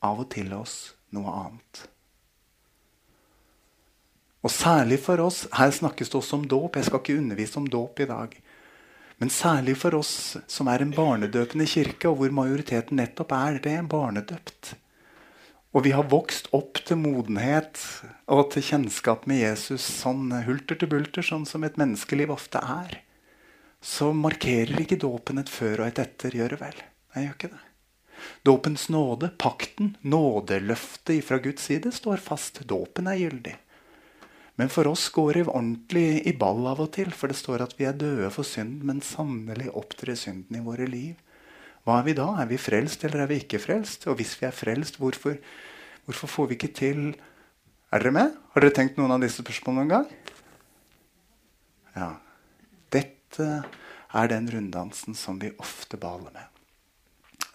av 0.00 0.22
og 0.22 0.30
til 0.32 0.54
oss 0.56 0.94
noe 1.12 1.34
annet. 1.42 1.82
Og 4.40 4.48
særlig 4.48 4.96
for 5.04 5.20
oss 5.20 5.42
Her 5.52 5.68
snakkes 5.68 6.08
det 6.08 6.16
også 6.16 6.38
om 6.38 6.46
dåp. 6.48 6.78
Jeg 6.78 6.88
skal 6.88 7.02
ikke 7.02 7.18
undervise 7.20 7.58
om 7.60 7.66
dåp 7.68 8.00
i 8.00 8.08
dag. 8.08 8.36
Men 9.20 9.28
særlig 9.28 9.76
for 9.76 9.98
oss 9.98 10.38
som 10.48 10.68
er 10.72 10.80
en 10.80 10.94
barnedøpende 10.96 11.66
kirke, 11.68 12.08
og 12.08 12.22
hvor 12.22 12.32
majoriteten 12.32 12.96
nettopp 12.96 13.34
er 13.36 13.58
det, 13.60 13.76
barnedøpt. 13.92 14.72
Og 15.76 15.84
vi 15.84 15.92
har 15.94 16.08
vokst 16.10 16.48
opp 16.56 16.80
til 16.88 16.98
modenhet 16.98 17.78
og 18.32 18.48
til 18.54 18.64
kjennskap 18.64 19.28
med 19.30 19.42
Jesus 19.44 19.84
sånn 20.00 20.32
hulter 20.46 20.80
til 20.80 20.90
bulter, 20.90 21.22
sånn 21.22 21.44
som 21.46 21.66
et 21.68 21.76
menneskeliv 21.78 22.32
ofte 22.34 22.64
er. 22.64 22.96
Så 23.80 24.10
markerer 24.16 24.80
ikke 24.82 24.98
dåpen 25.00 25.38
et 25.40 25.52
før 25.52 25.84
og 25.84 25.92
et 25.92 26.00
etter, 26.02 26.34
gjør 26.34 26.56
det 26.56 26.62
vel? 26.64 26.80
Nei, 27.14 27.26
gjør 27.26 27.36
ikke 27.36 27.52
det. 27.52 27.64
Dåpens 28.44 28.88
nåde, 28.92 29.30
pakten, 29.40 29.94
nådeløftet 30.00 31.24
fra 31.24 31.38
Guds 31.44 31.68
side, 31.68 31.92
står 31.92 32.20
fast. 32.24 32.64
Dåpen 32.68 33.08
er 33.08 33.20
gyldig. 33.20 33.54
Men 34.60 34.68
for 34.68 34.90
oss 34.90 35.06
går 35.14 35.38
det 35.38 35.46
ordentlig 35.48 36.20
i 36.28 36.34
ball 36.36 36.66
av 36.68 36.82
og 36.84 36.90
til, 36.92 37.08
for 37.16 37.32
det 37.32 37.38
står 37.38 37.62
at 37.64 37.72
vi 37.78 37.86
er 37.88 37.96
døde 37.96 38.28
for 38.34 38.44
synd, 38.44 38.82
men 38.84 39.00
sannelig 39.00 39.70
opptrer 39.72 40.18
synden 40.20 40.58
i 40.58 40.60
våre 40.60 40.84
liv. 40.84 41.14
Hva 41.88 41.96
er 41.96 42.04
vi 42.10 42.14
da? 42.18 42.26
Er 42.42 42.50
vi 42.50 42.58
frelst, 42.60 43.06
eller 43.08 43.24
er 43.24 43.30
vi 43.30 43.38
ikke 43.40 43.62
frelst? 43.62 44.04
Og 44.12 44.18
hvis 44.18 44.34
vi 44.36 44.44
er 44.50 44.52
frelst, 44.52 45.00
hvorfor, 45.00 45.38
hvorfor 46.04 46.32
får 46.34 46.50
vi 46.50 46.58
ikke 46.58 46.74
til 46.76 47.00
Er 47.90 48.04
dere 48.04 48.12
med? 48.14 48.36
Har 48.52 48.62
dere 48.62 48.76
tenkt 48.76 49.00
noen 49.00 49.16
av 49.16 49.24
disse 49.24 49.42
spørsmålene 49.42 49.80
noen 49.80 49.94
gang? 49.96 50.36
Ja. 51.96 52.10
Dette 52.92 53.48
er 54.14 54.30
den 54.30 54.46
runddansen 54.52 55.16
som 55.18 55.40
vi 55.40 55.50
ofte 55.58 55.98
baler 55.98 56.30
med. 56.36 56.46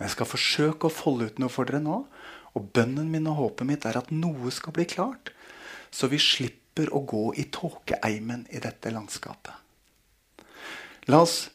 Jeg 0.01 0.11
skal 0.11 0.27
forsøke 0.27 0.89
å 0.89 0.91
folde 0.91 1.29
ut 1.29 1.39
noe 1.39 1.53
for 1.53 1.69
dere 1.69 1.79
nå. 1.85 2.01
Og 2.57 2.67
bønnen 2.75 3.07
min 3.13 3.29
og 3.31 3.39
håpet 3.39 3.69
mitt 3.69 3.87
er 3.87 4.01
at 4.01 4.11
noe 4.11 4.51
skal 4.51 4.75
bli 4.75 4.89
klart, 4.89 5.31
så 5.93 6.09
vi 6.11 6.19
slipper 6.19 6.64
slipper 6.75 6.91
å 6.93 7.05
gå 7.07 7.33
i 7.39 7.45
tåkeeimen 7.51 8.47
i 8.51 8.59
dette 8.59 8.91
landskapet. 8.91 9.53
La 11.07 11.21
oss 11.21 11.49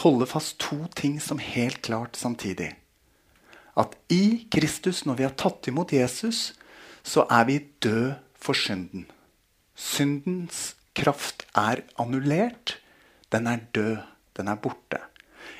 holde 0.00 0.26
fast 0.26 0.58
to 0.58 0.86
ting 0.94 1.20
som 1.20 1.38
helt 1.38 1.82
klart 1.82 2.16
samtidig. 2.16 2.74
At 3.76 3.96
i 4.08 4.46
Kristus, 4.50 5.04
når 5.04 5.16
vi 5.16 5.24
har 5.24 5.34
tatt 5.36 5.68
imot 5.68 5.92
Jesus, 5.92 6.54
så 7.02 7.26
er 7.28 7.44
vi 7.44 7.68
død 7.82 8.14
for 8.34 8.54
synden. 8.54 9.06
Syndens 9.74 10.74
kraft 10.94 11.44
er 11.54 11.82
annullert. 11.98 12.78
Den 13.30 13.46
er 13.46 13.60
død. 13.74 13.98
Den 14.36 14.48
er 14.48 14.56
borte. 14.56 15.02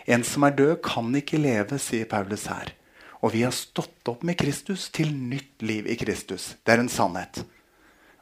En 0.06 0.24
som 0.24 0.42
er 0.44 0.54
død, 0.56 0.80
kan 0.82 1.12
ikke 1.14 1.38
leve, 1.38 1.78
sier 1.78 2.06
Paulus 2.06 2.46
her. 2.46 2.72
Og 3.20 3.34
vi 3.34 3.42
har 3.44 3.52
stått 3.52 4.08
opp 4.08 4.24
med 4.24 4.38
Kristus 4.38 4.88
til 4.94 5.12
nytt 5.12 5.62
liv 5.62 5.86
i 5.86 5.98
Kristus. 5.98 6.54
Det 6.64 6.74
er 6.74 6.80
en 6.80 6.92
sannhet. 6.92 7.44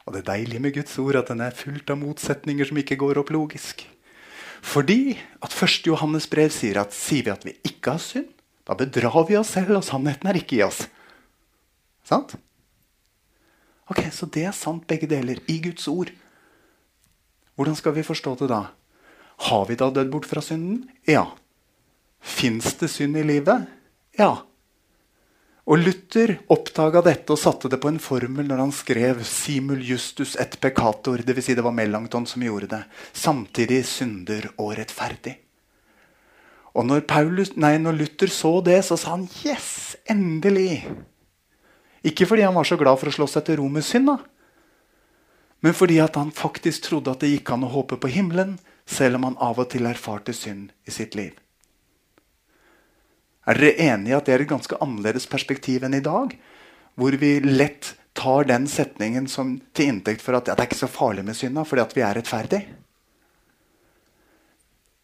Og 0.03 0.13
det 0.13 0.23
er 0.23 0.29
deilig 0.33 0.61
med 0.61 0.75
Guds 0.75 0.95
ord 0.99 1.17
at 1.19 1.29
den 1.31 1.43
er 1.43 1.55
fullt 1.55 1.89
av 1.93 1.99
motsetninger 2.01 2.67
som 2.67 2.79
ikke 2.81 2.99
går 2.99 3.21
opp 3.21 3.31
logisk. 3.33 3.85
Fordi 4.63 5.17
at 5.43 5.55
1. 5.55 5.87
Johannes 5.87 6.27
brev 6.31 6.51
sier 6.55 6.79
at 6.81 6.95
sier 6.95 7.27
vi 7.27 7.33
at 7.33 7.45
vi 7.47 7.55
ikke 7.67 7.95
har 7.95 8.03
synd, 8.03 8.29
da 8.63 8.75
bedrar 8.79 9.25
vi 9.27 9.35
oss 9.35 9.51
selv, 9.57 9.75
og 9.75 9.83
sannheten 9.83 10.29
er 10.29 10.39
ikke 10.39 10.59
i 10.59 10.63
oss. 10.63 10.85
Sant? 12.07 12.35
Ok, 13.91 14.05
Så 14.11 14.25
det 14.31 14.45
er 14.47 14.55
sant, 14.55 14.87
begge 14.87 15.07
deler, 15.07 15.39
i 15.51 15.59
Guds 15.59 15.87
ord. 15.91 16.11
Hvordan 17.55 17.75
skal 17.75 17.93
vi 17.93 18.07
forstå 18.07 18.37
det 18.39 18.49
da? 18.49 18.61
Har 19.49 19.65
vi 19.67 19.75
da 19.75 19.89
dødd 19.91 20.11
bort 20.11 20.25
fra 20.25 20.41
synden? 20.41 20.87
Ja. 21.07 21.25
Fins 22.23 22.73
det 22.79 22.89
synd 22.89 23.17
i 23.19 23.25
livet? 23.27 23.67
Ja. 24.17 24.45
Og 25.63 25.79
Luther 25.79 26.33
oppdaga 26.51 26.99
dette 27.05 27.31
og 27.31 27.39
satte 27.39 27.69
det 27.71 27.79
på 27.79 27.87
en 27.87 28.01
formel 28.03 28.49
når 28.49 28.59
han 28.65 28.73
skrev 28.75 29.21
'simul 29.23 29.79
justus 29.79 30.35
et 30.35 30.59
peccator'. 30.59 31.23
Dvs. 31.23 31.45
Si 31.45 31.55
det 31.55 31.63
var 31.63 31.71
Melanchthon 31.71 32.27
som 32.27 32.43
gjorde 32.43 32.67
det. 32.67 32.83
Samtidig 33.13 33.85
synder 33.85 34.49
og 34.57 34.75
rettferdig. 34.77 35.37
Og 36.75 36.85
når, 36.85 37.05
Paulus, 37.07 37.55
nei, 37.55 37.77
når 37.77 37.95
Luther 37.95 38.27
så 38.27 38.59
det, 38.65 38.83
så 38.83 38.97
sa 38.97 39.11
han 39.11 39.27
'yes, 39.27 39.95
endelig'. 40.09 40.83
Ikke 42.03 42.25
fordi 42.25 42.41
han 42.41 42.55
var 42.55 42.63
så 42.63 42.77
glad 42.77 42.99
for 42.99 43.07
å 43.07 43.15
slå 43.15 43.27
seg 43.27 43.45
til 43.45 43.57
ro 43.57 43.67
med 43.67 43.83
synd, 43.83 44.07
da. 44.07 44.17
men 45.61 45.73
fordi 45.73 45.97
han 45.99 46.31
faktisk 46.31 46.83
trodde 46.83 47.11
at 47.11 47.19
det 47.19 47.29
gikk 47.29 47.51
an 47.51 47.63
å 47.63 47.71
håpe 47.71 47.95
på 47.95 48.11
himmelen, 48.11 48.59
selv 48.85 49.15
om 49.15 49.23
han 49.23 49.37
av 49.39 49.59
og 49.59 49.69
til 49.69 49.85
erfarte 49.85 50.33
synd 50.33 50.71
i 50.85 50.91
sitt 50.91 51.15
liv. 51.15 51.42
Er 53.43 53.59
dere 53.59 53.89
enige 53.91 54.13
i 54.13 54.17
at 54.17 54.27
det 54.27 54.35
er 54.35 54.43
et 54.45 54.51
ganske 54.51 54.77
annerledes 54.83 55.27
perspektiv 55.27 55.83
enn 55.83 55.97
i 55.97 56.03
dag? 56.03 56.35
Hvor 56.95 57.15
vi 57.19 57.35
lett 57.43 57.95
tar 58.13 58.47
den 58.47 58.67
setningen 58.69 59.27
som 59.27 59.57
til 59.73 59.89
inntekt 59.89 60.21
for 60.21 60.37
at 60.37 60.47
ja, 60.47 60.55
det 60.55 60.63
er 60.63 60.69
ikke 60.69 60.83
så 60.83 60.91
farlig 60.91 61.25
med 61.25 61.37
synda 61.37 61.65
fordi 61.67 61.83
at 61.83 61.95
vi 61.97 62.03
er 62.05 62.19
rettferdige. 62.19 62.79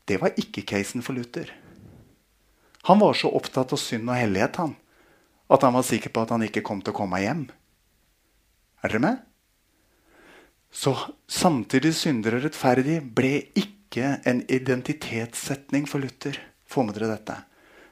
Det 0.09 0.17
var 0.21 0.37
ikke 0.41 0.65
casen 0.65 1.03
for 1.05 1.17
Luther. 1.17 1.51
Han 2.89 3.01
var 3.01 3.17
så 3.17 3.29
opptatt 3.35 3.73
av 3.75 3.81
synd 3.81 4.09
og 4.09 4.17
hellighet 4.17 4.61
han, 4.61 4.75
at 5.49 5.65
han 5.65 5.75
var 5.75 5.85
sikker 5.85 6.13
på 6.13 6.23
at 6.23 6.31
han 6.33 6.45
ikke 6.45 6.63
kom 6.65 6.79
til 6.81 6.93
å 6.93 6.99
komme 7.01 7.19
hjem. 7.21 7.43
Er 8.81 8.93
dere 8.93 9.03
med? 9.03 9.19
Så 10.71 10.93
samtidig 11.27 11.95
synder 11.97 12.37
og 12.37 12.45
rettferdig 12.45 13.01
ble 13.17 13.33
ikke 13.57 14.19
en 14.29 14.43
identitetssetning 14.47 15.89
for 15.89 16.01
Luther. 16.01 16.37
Få 16.69 16.85
med 16.85 16.97
dere 16.97 17.09
dette. 17.11 17.35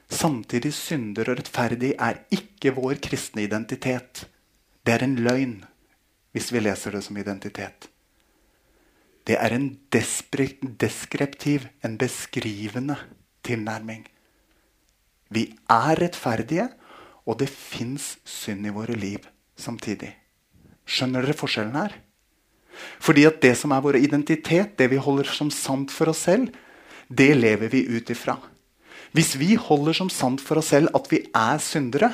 Samtidig 0.08 0.72
synder 0.72 1.28
og 1.28 1.38
rettferdig 1.38 1.92
er 2.00 2.22
ikke 2.32 2.72
vår 2.76 3.00
kristne 3.04 3.44
identitet. 3.44 4.24
Det 4.84 4.94
er 4.96 5.04
en 5.04 5.18
løgn 5.20 5.58
hvis 6.32 6.50
vi 6.52 6.62
leser 6.62 6.94
det 6.96 7.02
som 7.04 7.16
identitet. 7.20 7.88
Det 9.28 9.36
er 9.36 9.52
en 9.52 9.68
deskriptiv, 9.92 11.66
en 11.84 11.98
beskrivende 12.00 12.96
tilnærming. 13.44 14.06
Vi 15.28 15.50
er 15.68 16.00
rettferdige, 16.00 16.68
og 17.28 17.36
det 17.42 17.50
fins 17.52 18.16
synd 18.24 18.64
i 18.66 18.72
våre 18.72 18.96
liv 18.96 19.26
samtidig. 19.60 20.14
Skjønner 20.88 21.26
dere 21.26 21.36
forskjellen 21.36 21.76
her? 21.76 21.98
Fordi 23.02 23.26
at 23.28 23.42
det 23.42 23.52
som 23.60 23.74
er 23.74 23.82
vår 23.84 23.98
identitet, 24.00 24.78
det 24.78 24.88
vi 24.88 25.00
holder 25.02 25.28
som 25.28 25.50
sant 25.52 25.92
for 25.92 26.08
oss 26.08 26.24
selv, 26.24 26.48
det 27.08 27.34
lever 27.36 27.68
vi 27.68 27.84
ut 27.84 28.08
ifra. 28.14 28.38
Hvis 29.16 29.34
vi 29.40 29.54
holder 29.56 29.96
som 29.96 30.10
sant 30.12 30.42
for 30.44 30.60
oss 30.60 30.72
selv 30.74 30.92
at 30.96 31.08
vi 31.10 31.22
er 31.36 31.60
syndere, 31.62 32.10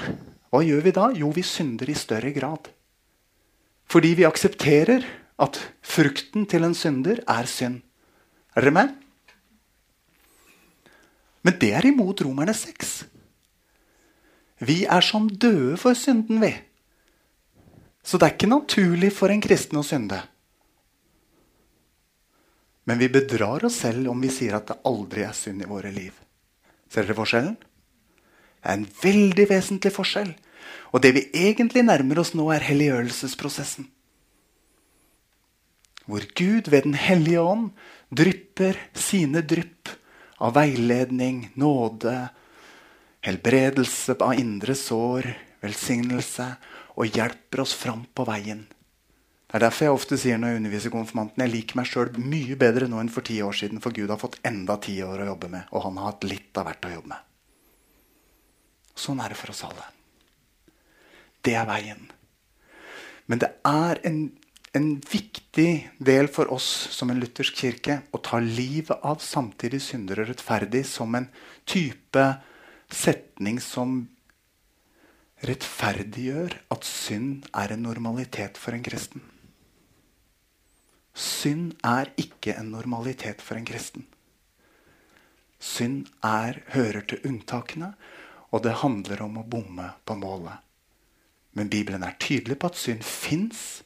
hva 0.50 0.62
gjør 0.62 0.84
vi 0.84 0.94
da? 0.94 1.08
Jo, 1.18 1.32
vi 1.34 1.42
synder 1.42 1.90
i 1.90 1.96
større 1.98 2.30
grad. 2.34 2.68
Fordi 3.90 4.12
vi 4.14 4.26
aksepterer 4.28 5.02
at 5.42 5.58
frukten 5.82 6.46
til 6.50 6.66
en 6.66 6.76
synder 6.78 7.20
er 7.26 7.48
synd. 7.50 7.80
Er 8.54 8.62
dere 8.62 8.76
med? 8.76 8.92
Men 11.44 11.58
det 11.60 11.72
er 11.76 11.86
imot 11.90 12.22
Romerne 12.24 12.54
6. 12.56 12.94
Vi 14.64 14.84
er 14.86 15.04
som 15.04 15.26
døde 15.28 15.76
for 15.76 15.98
synden, 15.98 16.38
vi. 16.40 16.54
Så 18.04 18.20
det 18.20 18.28
er 18.28 18.36
ikke 18.36 18.52
naturlig 18.52 19.10
for 19.16 19.32
en 19.32 19.42
kristen 19.42 19.80
å 19.80 19.84
synde. 19.84 20.20
Men 22.84 23.00
vi 23.00 23.10
bedrar 23.12 23.64
oss 23.66 23.80
selv 23.82 24.12
om 24.12 24.20
vi 24.22 24.30
sier 24.32 24.56
at 24.56 24.68
det 24.70 24.82
aldri 24.88 25.24
er 25.24 25.36
synd 25.36 25.64
i 25.64 25.68
våre 25.68 25.92
liv. 25.92 26.12
Ser 26.94 27.08
dere 27.08 27.18
forskjellen? 27.18 27.56
Det 27.58 28.70
er 28.70 28.78
en 28.78 28.86
veldig 29.02 29.48
vesentlig 29.50 29.90
forskjell. 29.96 30.30
Og 30.94 31.02
det 31.02 31.10
vi 31.16 31.24
egentlig 31.34 31.82
nærmer 31.82 32.20
oss 32.22 32.32
nå, 32.38 32.46
er 32.54 32.62
helliggjørelsesprosessen. 32.62 33.88
Hvor 36.06 36.22
Gud 36.36 36.70
ved 36.70 36.84
Den 36.84 36.94
hellige 36.94 37.40
ånd 37.40 37.70
drypper 38.14 38.78
sine 38.94 39.42
drypp 39.42 39.90
av 40.38 40.54
veiledning, 40.54 41.50
nåde, 41.56 42.28
helbredelse 43.24 44.14
av 44.20 44.38
indre 44.38 44.76
sår, 44.76 45.26
velsignelse 45.64 46.46
og 46.94 47.10
hjelper 47.10 47.64
oss 47.64 47.74
fram 47.74 48.04
på 48.14 48.26
veien. 48.28 48.66
Det 49.54 49.60
er 49.60 49.68
derfor 49.68 49.86
jeg 49.86 49.94
ofte 49.94 50.16
sier 50.18 50.38
når 50.42 50.50
jeg 50.50 50.58
underviser 50.58 50.90
konfirmanten 50.90 51.42
jeg 51.44 51.50
liker 51.52 51.76
meg 51.78 51.86
sjøl 51.86 52.08
mye 52.18 52.56
bedre 52.58 52.88
nå 52.90 52.98
enn 52.98 53.10
for 53.14 53.22
ti 53.22 53.36
år 53.38 53.54
siden, 53.54 53.78
for 53.78 53.94
Gud 53.94 54.10
har 54.10 54.18
fått 54.18 54.40
enda 54.42 54.74
ti 54.82 54.96
år 55.06 55.20
å 55.22 55.26
jobbe 55.28 55.46
med, 55.52 55.68
og 55.70 55.84
han 55.84 55.98
har 56.00 56.08
hatt 56.08 56.24
litt 56.26 56.58
av 56.58 56.64
hvert 56.66 56.86
å 56.88 56.90
jobbe 56.90 57.10
med. 57.12 57.28
Sånn 58.98 59.20
er 59.22 59.30
det 59.30 59.36
for 59.38 59.52
oss 59.52 59.60
alle. 59.68 59.84
Det 61.46 61.54
er 61.54 61.68
veien. 61.68 62.00
Men 63.30 63.42
det 63.44 63.52
er 63.70 64.00
en, 64.10 64.18
en 64.74 64.88
viktig 64.98 65.68
del 66.10 66.30
for 66.34 66.50
oss 66.50 66.66
som 66.96 67.12
en 67.14 67.22
luthersk 67.22 67.60
kirke 67.60 68.00
å 68.10 68.18
ta 68.26 68.40
livet 68.42 69.06
av 69.06 69.22
samtidig 69.22 69.78
syndere 69.86 70.26
rettferdig 70.32 70.82
som 70.90 71.14
en 71.14 71.28
type 71.62 72.24
setning 72.90 73.62
som 73.62 74.00
rettferdiggjør 75.46 76.58
at 76.74 76.90
synd 76.90 77.46
er 77.54 77.76
en 77.76 77.86
normalitet 77.86 78.58
for 78.58 78.74
en 78.74 78.82
kristen. 78.82 79.22
Synd 81.14 81.76
er 81.86 82.10
ikke 82.18 82.56
en 82.58 82.72
normalitet 82.74 83.42
for 83.42 83.58
en 83.58 83.66
kristen. 83.68 84.06
Synd 85.62 86.08
er, 86.26 86.60
hører 86.74 87.06
til 87.08 87.22
unntakene, 87.24 87.94
og 88.50 88.62
det 88.66 88.80
handler 88.82 89.22
om 89.24 89.38
å 89.40 89.46
bomme 89.46 89.92
på 90.06 90.16
målet. 90.18 90.60
Men 91.54 91.70
Bibelen 91.70 92.02
er 92.02 92.18
tydelig 92.18 92.58
på 92.58 92.70
at 92.70 92.78
synd 92.78 93.04
fins 93.06 93.84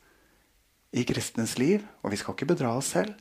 i 0.92 1.04
kristnes 1.08 1.58
liv, 1.60 1.84
og 2.02 2.12
vi 2.12 2.20
skal 2.20 2.34
ikke 2.34 2.48
bedra 2.54 2.72
oss 2.78 2.94
selv. 2.96 3.12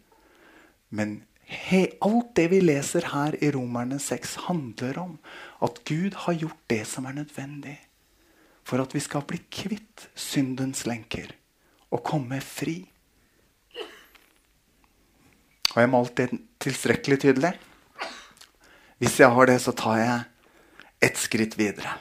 Men 0.89 1.19
he, 1.43 1.83
alt 2.03 2.31
det 2.39 2.47
vi 2.51 2.61
leser 2.63 3.09
her 3.11 3.35
i 3.43 3.51
Romerne 3.51 3.99
6, 3.99 4.37
handler 4.47 4.99
om 5.03 5.17
at 5.63 5.83
Gud 5.87 6.15
har 6.25 6.39
gjort 6.39 6.63
det 6.71 6.83
som 6.87 7.07
er 7.07 7.19
nødvendig 7.19 7.77
for 8.67 8.83
at 8.83 8.91
vi 8.95 8.99
skal 9.03 9.23
bli 9.27 9.39
kvitt 9.51 10.09
syndens 10.15 10.83
lenker 10.87 11.31
og 11.93 12.03
komme 12.07 12.39
fri. 12.43 12.81
Har 15.73 15.83
jeg 15.83 15.91
malt 15.91 16.15
det 16.17 16.29
tilstrekkelig 16.63 17.19
tydelig? 17.21 17.53
Hvis 18.97 19.19
jeg 19.21 19.29
har 19.33 19.49
det, 19.49 19.59
så 19.61 19.73
tar 19.77 19.97
jeg 20.01 20.21
ett 21.05 21.19
skritt 21.21 21.57
videre. 21.59 21.97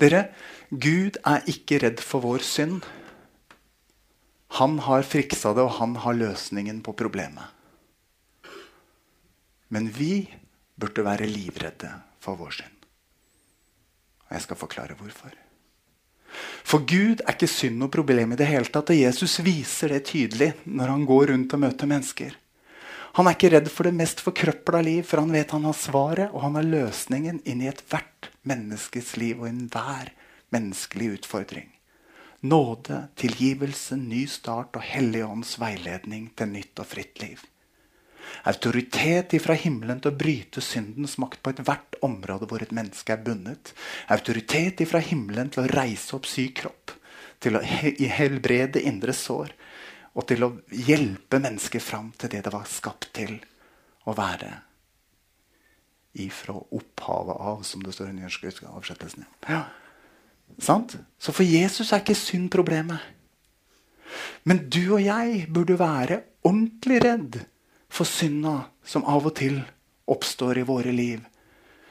Dere, 0.00 0.30
Gud 0.70 1.20
er 1.26 1.44
ikke 1.50 1.80
redd 1.84 2.00
for 2.02 2.24
vår 2.24 2.42
synd. 2.46 2.86
Han 4.58 4.80
har 4.86 5.06
friksa 5.06 5.52
det, 5.54 5.62
og 5.62 5.76
han 5.78 5.94
har 6.02 6.18
løsningen 6.18 6.80
på 6.82 6.96
problemet. 6.98 7.46
Men 9.70 9.86
vi 9.94 10.24
burde 10.80 11.04
være 11.06 11.28
livredde 11.30 11.92
for 12.22 12.40
vår 12.40 12.56
synd. 12.62 12.88
Og 14.26 14.34
jeg 14.34 14.46
skal 14.46 14.58
forklare 14.58 14.96
hvorfor. 14.98 15.34
For 16.64 16.84
Gud 16.86 17.24
er 17.24 17.34
ikke 17.34 17.50
synd 17.50 17.80
noe 17.80 17.92
problem 17.92 18.34
i 18.34 18.38
det 18.38 18.48
hele 18.50 18.70
tatt. 18.70 18.92
Og 18.92 19.00
Jesus 19.00 19.40
viser 19.44 19.94
det 19.94 20.04
tydelig 20.10 20.52
når 20.64 20.94
han 20.94 21.08
går 21.08 21.32
rundt 21.32 21.56
og 21.56 21.62
møter 21.64 21.90
mennesker. 21.90 22.36
Han 23.18 23.26
er 23.26 23.34
ikke 23.34 23.50
redd 23.56 23.68
for 23.72 23.88
det 23.88 23.96
mest 23.98 24.22
forkrøpla 24.22 24.84
liv, 24.86 25.02
for 25.02 25.22
han 25.22 25.34
vet 25.34 25.50
han 25.50 25.66
har 25.66 25.74
svaret 25.74 26.30
og 26.30 26.44
han 26.44 26.58
har 26.60 26.68
løsningen 26.68 27.42
inn 27.42 27.64
i 27.64 27.68
ethvert 27.70 28.30
menneskes 28.46 29.16
liv 29.18 29.42
og 29.42 29.50
enhver 29.50 30.12
menneskelig 30.54 31.16
utfordring. 31.18 31.66
Nåde, 32.46 33.08
tilgivelse, 33.20 33.98
ny 33.98 34.22
start 34.30 34.78
og 34.78 34.86
Helligånds 34.86 35.58
veiledning 35.60 36.30
til 36.38 36.54
nytt 36.54 36.80
og 36.80 36.88
fritt 36.88 37.18
liv. 37.20 37.42
Autoritet 38.48 39.34
ifra 39.36 39.54
himmelen 39.58 40.00
til 40.00 40.12
å 40.12 40.18
bryte 40.18 40.62
syndens 40.64 41.16
makt 41.20 41.42
på 41.42 41.52
ethvert 41.52 41.98
område 42.06 42.48
hvor 42.48 42.62
et 42.64 42.74
menneske 42.74 43.14
er 43.14 43.22
bundet. 43.24 43.74
Autoritet 44.12 44.80
ifra 44.84 45.02
himmelen 45.04 45.52
til 45.52 45.64
å 45.64 45.70
reise 45.72 46.16
opp 46.16 46.28
syk 46.28 46.56
kropp. 46.62 46.94
Til 47.40 47.56
å 47.56 47.62
helbrede 47.64 48.82
indre 48.84 49.14
sår. 49.16 49.52
Og 50.16 50.26
til 50.28 50.44
å 50.44 50.54
hjelpe 50.74 51.40
mennesket 51.40 51.84
fram 51.84 52.10
til 52.18 52.32
det 52.32 52.42
det 52.46 52.52
var 52.54 52.66
skapt 52.68 53.12
til 53.16 53.36
å 54.08 54.16
være. 54.16 54.50
Ifra 56.20 56.56
opphavet 56.58 57.38
av, 57.38 57.62
som 57.62 57.84
det 57.84 57.94
står 57.94 58.10
i 58.10 58.16
nynorske 58.18 58.50
oversettelsen. 58.66 59.28
Ja. 59.48 59.64
Så 60.58 61.32
for 61.32 61.46
Jesus 61.46 61.92
er 61.92 62.02
ikke 62.02 62.18
synd 62.18 62.50
problemet. 62.52 62.98
Men 64.42 64.64
du 64.72 64.96
og 64.96 65.04
jeg 65.04 65.46
burde 65.52 65.78
være 65.78 66.22
ordentlig 66.42 66.98
redd 67.04 67.38
for 67.90 68.08
synda 68.08 68.70
som 68.86 69.04
av 69.04 69.26
og 69.28 69.36
til 69.40 69.60
oppstår 70.10 70.62
i 70.62 70.66
våre 70.66 70.94
liv. 70.94 71.20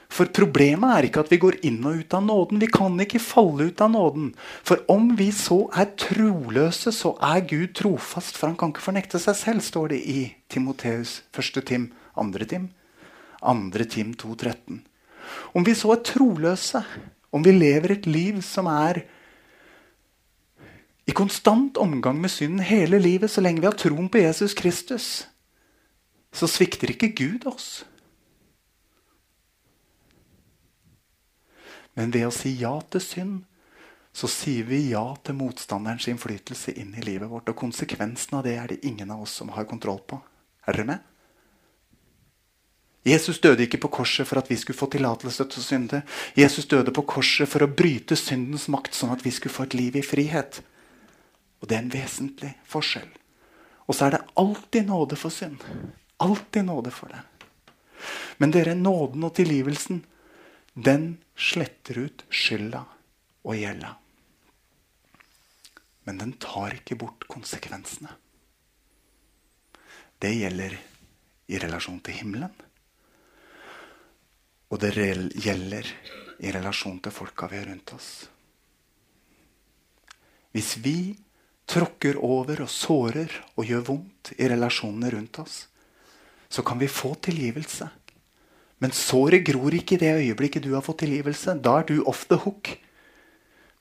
For 0.09 0.31
problemet 0.33 0.89
er 0.89 1.05
ikke 1.05 1.21
at 1.21 1.29
vi 1.29 1.37
går 1.37 1.59
inn 1.69 1.83
og 1.85 2.01
ut 2.01 2.13
av 2.17 2.23
nåden. 2.25 2.61
Vi 2.63 2.69
kan 2.73 2.95
ikke 3.03 3.21
falle 3.21 3.69
ut 3.69 3.81
av 3.85 3.91
nåden. 3.93 4.31
For 4.65 4.81
om 4.89 5.11
vi 5.19 5.29
så 5.35 5.67
er 5.77 5.91
troløse, 6.01 6.91
så 6.95 7.13
er 7.21 7.45
Gud 7.45 7.75
trofast, 7.77 8.33
for 8.33 8.49
han 8.49 8.57
kan 8.57 8.73
ikke 8.73 8.87
fornekte 8.87 9.21
seg 9.21 9.37
selv, 9.37 9.63
står 9.63 9.93
det 9.93 10.01
i 10.09 10.23
Timoteus 10.49 11.19
1. 11.29 11.61
Tim, 11.69 11.91
2. 12.17 12.49
Tim, 12.49 12.67
2. 13.45 13.85
Tim 13.93 14.11
2,13. 14.17 14.81
Om 15.53 15.65
vi 15.67 15.77
så 15.77 15.93
er 15.93 16.03
troløse, 16.09 16.81
om 17.29 17.45
vi 17.45 17.53
lever 17.53 17.93
et 17.93 18.09
liv 18.09 18.41
som 18.41 18.65
er 18.71 19.03
i 21.05 21.13
konstant 21.13 21.77
omgang 21.77 22.17
med 22.21 22.33
synden 22.33 22.65
hele 22.65 22.99
livet 23.01 23.31
så 23.31 23.41
lenge 23.41 23.61
vi 23.61 23.69
har 23.69 23.77
troen 23.77 24.09
på 24.09 24.21
Jesus 24.21 24.53
Kristus, 24.57 25.05
så 26.35 26.47
svikter 26.47 26.93
ikke 26.93 27.13
Gud 27.17 27.47
oss. 27.49 27.83
Men 31.97 32.13
ved 32.15 32.29
å 32.29 32.33
si 32.33 32.53
ja 32.61 32.75
til 32.91 33.03
synd, 33.03 33.37
så 34.15 34.27
sier 34.31 34.65
vi 34.67 34.81
ja 34.91 35.03
til 35.23 35.37
motstanderens 35.37 36.07
innflytelse 36.11 36.73
inn 36.79 36.95
i 36.97 37.03
livet 37.05 37.29
vårt. 37.29 37.49
Og 37.51 37.59
konsekvensen 37.59 38.39
av 38.39 38.45
det 38.47 38.55
er 38.57 38.71
det 38.71 38.81
ingen 38.87 39.11
av 39.13 39.23
oss 39.25 39.35
som 39.41 39.51
har 39.55 39.67
kontroll 39.69 40.01
på. 40.07 40.19
Er 40.67 40.77
dere 40.77 40.89
med? 40.93 41.05
Jesus 43.07 43.39
døde 43.39 43.63
ikke 43.63 43.79
på 43.85 43.91
korset 44.01 44.27
for 44.27 44.41
at 44.41 44.49
vi 44.51 44.57
skulle 44.59 44.77
få 44.77 44.89
tillatelse 44.91 45.45
til 45.47 45.61
å 45.61 45.65
synde. 45.65 46.01
Jesus 46.37 46.67
døde 46.69 46.91
på 46.93 47.05
korset 47.07 47.47
for 47.49 47.63
å 47.63 47.71
bryte 47.71 48.17
syndens 48.19 48.67
makt, 48.71 48.97
sånn 48.97 49.13
at 49.15 49.23
vi 49.25 49.31
skulle 49.33 49.55
få 49.55 49.65
et 49.69 49.77
liv 49.77 49.95
i 49.95 50.05
frihet. 50.05 50.59
Og 51.59 51.69
det 51.69 51.77
er 51.77 51.85
en 51.85 51.93
vesentlig 51.93 52.51
forskjell. 52.67 53.07
Og 53.87 53.95
så 53.95 54.05
er 54.05 54.17
det 54.17 54.25
alltid 54.37 54.91
nåde 54.91 55.17
for 55.17 55.33
synd. 55.33 55.63
Alltid 56.19 56.65
nåde 56.65 56.91
for 56.91 57.11
det. 57.13 57.21
Men 58.37 58.51
dere, 58.51 58.75
nåden 58.75 59.23
og 59.23 59.33
tilgivelsen, 59.35 60.01
den 60.73 61.17
sletter 61.35 61.99
ut 62.05 62.23
skylda 62.29 62.83
og 63.43 63.55
gjelda. 63.55 63.93
Men 66.07 66.19
den 66.19 66.33
tar 66.41 66.75
ikke 66.75 66.97
bort 66.99 67.27
konsekvensene. 67.31 68.11
Det 70.19 70.33
gjelder 70.35 70.75
i 71.47 71.59
relasjon 71.59 72.01
til 72.03 72.19
himmelen. 72.19 72.55
Og 74.69 74.83
det 74.83 74.91
gjelder 75.39 75.87
i 76.39 76.51
relasjon 76.53 76.99
til 77.03 77.15
folka 77.15 77.47
vi 77.47 77.59
har 77.61 77.71
rundt 77.71 77.95
oss. 77.95 78.11
Hvis 80.51 80.75
vi 80.83 81.15
tråkker 81.69 82.19
over 82.25 82.65
og 82.65 82.71
sårer 82.73 83.31
og 83.55 83.67
gjør 83.69 83.85
vondt 83.87 84.33
i 84.37 84.47
relasjonene 84.49 85.11
rundt 85.13 85.39
oss, 85.43 85.68
så 86.49 86.61
kan 86.65 86.79
vi 86.79 86.87
få 86.87 87.13
tilgivelse. 87.15 87.89
Men 88.79 88.95
såret 88.95 89.43
gror 89.43 89.75
ikke 89.75 89.97
i 89.97 90.01
det 90.01 90.13
øyeblikket 90.21 90.63
du 90.63 90.71
har 90.73 90.83
fått 90.85 91.03
tilgivelse. 91.03 91.57
Da 91.59 91.79
er 91.81 91.89
du 91.89 91.99
off 92.07 92.25
the 92.29 92.39
hook. 92.39 92.71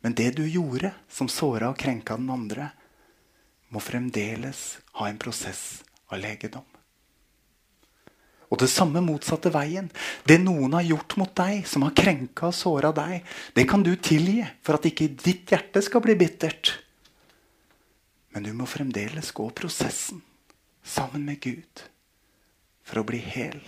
Men 0.03 0.15
det 0.15 0.35
du 0.37 0.45
gjorde, 0.47 0.93
som 1.09 1.31
såra 1.31 1.71
og 1.71 1.79
krenka 1.79 2.17
den 2.19 2.31
andre, 2.31 2.71
må 3.71 3.81
fremdeles 3.83 4.79
ha 4.99 5.09
en 5.09 5.21
prosess 5.21 5.83
av 6.11 6.21
legedom. 6.23 6.67
Og 8.49 8.61
det 8.63 8.71
samme 8.73 9.03
motsatte 9.05 9.53
veien. 9.53 9.91
Det 10.25 10.39
noen 10.41 10.73
har 10.79 10.87
gjort 10.87 11.19
mot 11.21 11.35
deg, 11.37 11.67
som 11.69 11.85
har 11.85 11.97
krenka 11.97 12.49
og 12.49 12.57
såra 12.57 12.93
deg, 12.97 13.21
det 13.55 13.67
kan 13.69 13.85
du 13.85 13.93
tilgi 13.97 14.41
for 14.65 14.79
at 14.79 14.89
ikke 14.89 15.11
ditt 15.21 15.53
hjerte 15.53 15.83
skal 15.85 16.03
bli 16.05 16.17
bittert. 16.19 16.73
Men 18.33 18.49
du 18.49 18.55
må 18.57 18.67
fremdeles 18.69 19.31
gå 19.37 19.51
prosessen 19.57 20.25
sammen 20.83 21.27
med 21.29 21.41
Gud 21.45 21.85
for 22.89 23.03
å 23.03 23.07
bli 23.09 23.21
hel. 23.21 23.61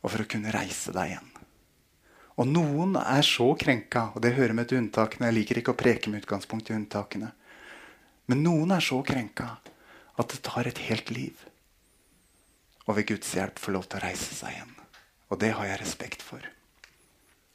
Og 0.00 0.10
for 0.10 0.24
å 0.24 0.30
kunne 0.30 0.52
reise 0.54 0.94
deg 0.96 1.12
igjen. 1.12 1.28
Og 2.40 2.48
noen 2.48 2.96
er 3.00 3.22
så 3.26 3.50
krenka, 3.58 4.08
og 4.14 4.22
det 4.24 4.32
hører 4.38 4.56
med 4.56 4.70
til 4.70 4.80
unntakene. 4.80 5.28
Jeg 5.28 5.36
liker 5.36 5.60
ikke 5.60 5.74
å 5.74 5.80
preke 5.80 6.10
med 6.10 6.24
utgangspunkt 6.24 6.70
i 6.70 6.76
unntakene. 6.76 7.30
Men 8.30 8.42
noen 8.46 8.72
er 8.72 8.84
så 8.84 9.02
krenka 9.04 9.52
at 10.20 10.32
det 10.32 10.40
tar 10.46 10.68
et 10.70 10.80
helt 10.88 11.10
liv 11.12 11.46
og 12.86 12.96
ved 12.96 13.06
Guds 13.12 13.34
hjelp 13.36 13.60
få 13.60 13.74
lov 13.74 13.86
til 13.86 14.00
å 14.00 14.02
reise 14.02 14.34
seg 14.34 14.54
igjen. 14.54 14.72
Og 15.30 15.38
det 15.42 15.52
har 15.54 15.68
jeg 15.68 15.80
respekt 15.82 16.24
for. 16.26 16.42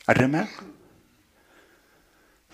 Er 0.06 0.20
dere 0.20 0.32
med? 0.32 0.60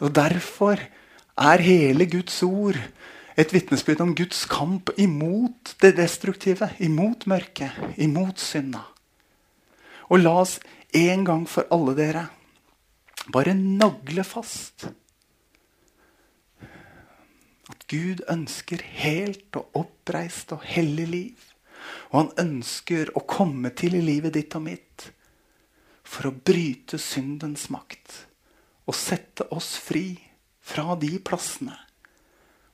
Og 0.01 0.13
Derfor 0.17 0.81
er 0.81 1.65
hele 1.65 2.07
Guds 2.09 2.39
ord 2.47 2.79
et 3.41 3.53
vitnesbyrd 3.55 4.03
om 4.03 4.13
Guds 4.15 4.43
kamp 4.49 4.91
imot 5.01 5.75
det 5.81 5.95
destruktive, 5.97 6.67
imot 6.83 7.25
mørket, 7.29 7.73
imot 7.97 8.39
synda. 8.41 8.83
Og 10.11 10.21
la 10.21 10.35
oss 10.43 10.59
en 10.93 11.23
gang 11.25 11.45
for 11.49 11.69
alle 11.73 11.95
dere 11.97 12.25
bare 13.31 13.53
nagle 13.55 14.25
fast 14.27 14.87
at 17.71 17.85
Gud 17.89 18.23
ønsker 18.29 18.81
helt 19.01 19.55
og 19.55 19.77
oppreist 19.79 20.51
og 20.55 20.65
hellig 20.67 21.07
liv. 21.07 21.45
Og 22.11 22.17
han 22.17 22.33
ønsker 22.43 23.13
å 23.15 23.23
komme 23.25 23.71
til 23.77 23.95
i 23.97 24.03
livet 24.03 24.35
ditt 24.35 24.57
og 24.59 24.65
mitt 24.67 25.07
for 26.03 26.27
å 26.27 26.35
bryte 26.35 26.99
syndens 27.01 27.69
makt 27.71 28.25
og 28.89 28.97
sette 28.97 29.47
oss 29.55 29.77
fri 29.79 30.19
fra 30.61 30.97
de 30.99 31.15
plassene 31.23 31.77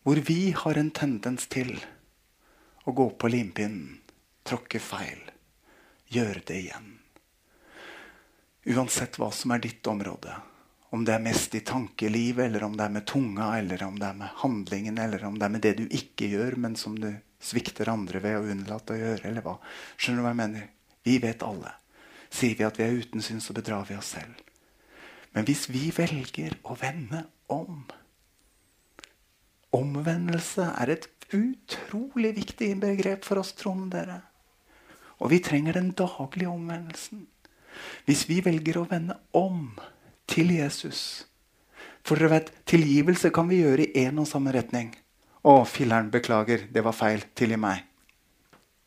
hvor 0.07 0.15
vi 0.15 0.51
har 0.55 0.77
en 0.79 0.89
tendens 0.95 1.49
til 1.51 1.73
å 2.87 2.91
gå 2.95 3.09
på 3.19 3.27
limpinnen, 3.27 3.97
tråkke 4.47 4.79
feil, 4.79 5.19
gjøre 6.07 6.45
det 6.47 6.59
igjen. 6.61 6.93
Uansett 8.71 9.19
hva 9.19 9.27
som 9.35 9.51
er 9.51 9.65
ditt 9.65 9.89
område, 9.91 10.31
om 10.95 11.03
det 11.03 11.17
er 11.17 11.25
mest 11.25 11.59
i 11.59 11.61
tankelivet, 11.67 12.45
eller 12.45 12.63
om 12.69 12.79
det 12.79 12.85
er 12.85 12.95
med 12.95 13.07
tunga, 13.11 13.49
eller 13.57 13.83
om 13.83 13.99
det 13.99 14.07
er 14.07 14.17
med 14.21 14.39
handlingen, 14.45 15.03
eller 15.09 15.27
om 15.27 15.35
det 15.35 15.49
er 15.49 15.55
med 15.57 15.65
det 15.67 15.75
du 15.81 15.83
ikke 15.99 16.31
gjør, 16.37 16.55
men 16.55 16.79
som 16.79 16.95
du 16.95 17.09
svikter 17.43 17.91
andre 17.91 18.23
ved 18.23 18.39
å 18.39 18.47
unnlate 18.55 18.95
å 18.95 19.03
gjøre, 19.03 19.27
eller 19.27 19.43
hva. 19.43 19.59
Skjønner 19.99 20.23
du 20.23 20.29
hva 20.29 20.35
jeg 20.37 20.43
mener? 20.45 20.73
Vi 21.03 21.19
vet 21.27 21.47
alle. 21.51 21.75
Sier 22.31 22.55
vi 22.55 22.69
at 22.71 22.79
vi 22.79 22.87
er 22.87 22.95
uten 22.95 23.27
synd, 23.27 23.43
så 23.43 23.59
bedrar 23.59 23.83
vi 23.91 23.99
oss 23.99 24.15
selv. 24.15 24.39
Men 25.35 25.51
hvis 25.51 25.67
vi 25.67 25.89
velger 25.91 26.61
å 26.63 26.79
vende 26.79 27.27
om 27.51 27.83
Omvendelse 29.75 30.69
er 30.79 30.93
et 30.93 31.07
utrolig 31.35 32.33
viktig 32.37 32.69
begrep 32.79 33.25
for 33.25 33.41
oss 33.41 33.53
troende. 33.57 33.89
dere. 33.97 34.21
Og 35.19 35.31
vi 35.31 35.39
trenger 35.39 35.73
den 35.73 35.91
daglige 35.91 36.49
omvendelsen. 36.49 37.27
Hvis 38.05 38.27
vi 38.29 38.39
velger 38.41 38.77
å 38.77 38.87
vende 38.89 39.17
om 39.37 39.75
til 40.27 40.51
Jesus 40.55 41.25
For 42.07 42.15
dere 42.15 42.29
vet, 42.31 42.51
tilgivelse 42.65 43.29
kan 43.35 43.49
vi 43.49 43.59
gjøre 43.59 43.83
i 43.83 44.05
én 44.05 44.19
og 44.21 44.27
samme 44.29 44.53
retning. 44.55 44.93
Å, 45.43 45.65
filleren, 45.67 46.07
beklager, 46.07 46.63
det 46.71 46.79
var 46.85 46.95
feil. 46.95 47.25
Tilgi 47.35 47.57
meg. 47.59 47.81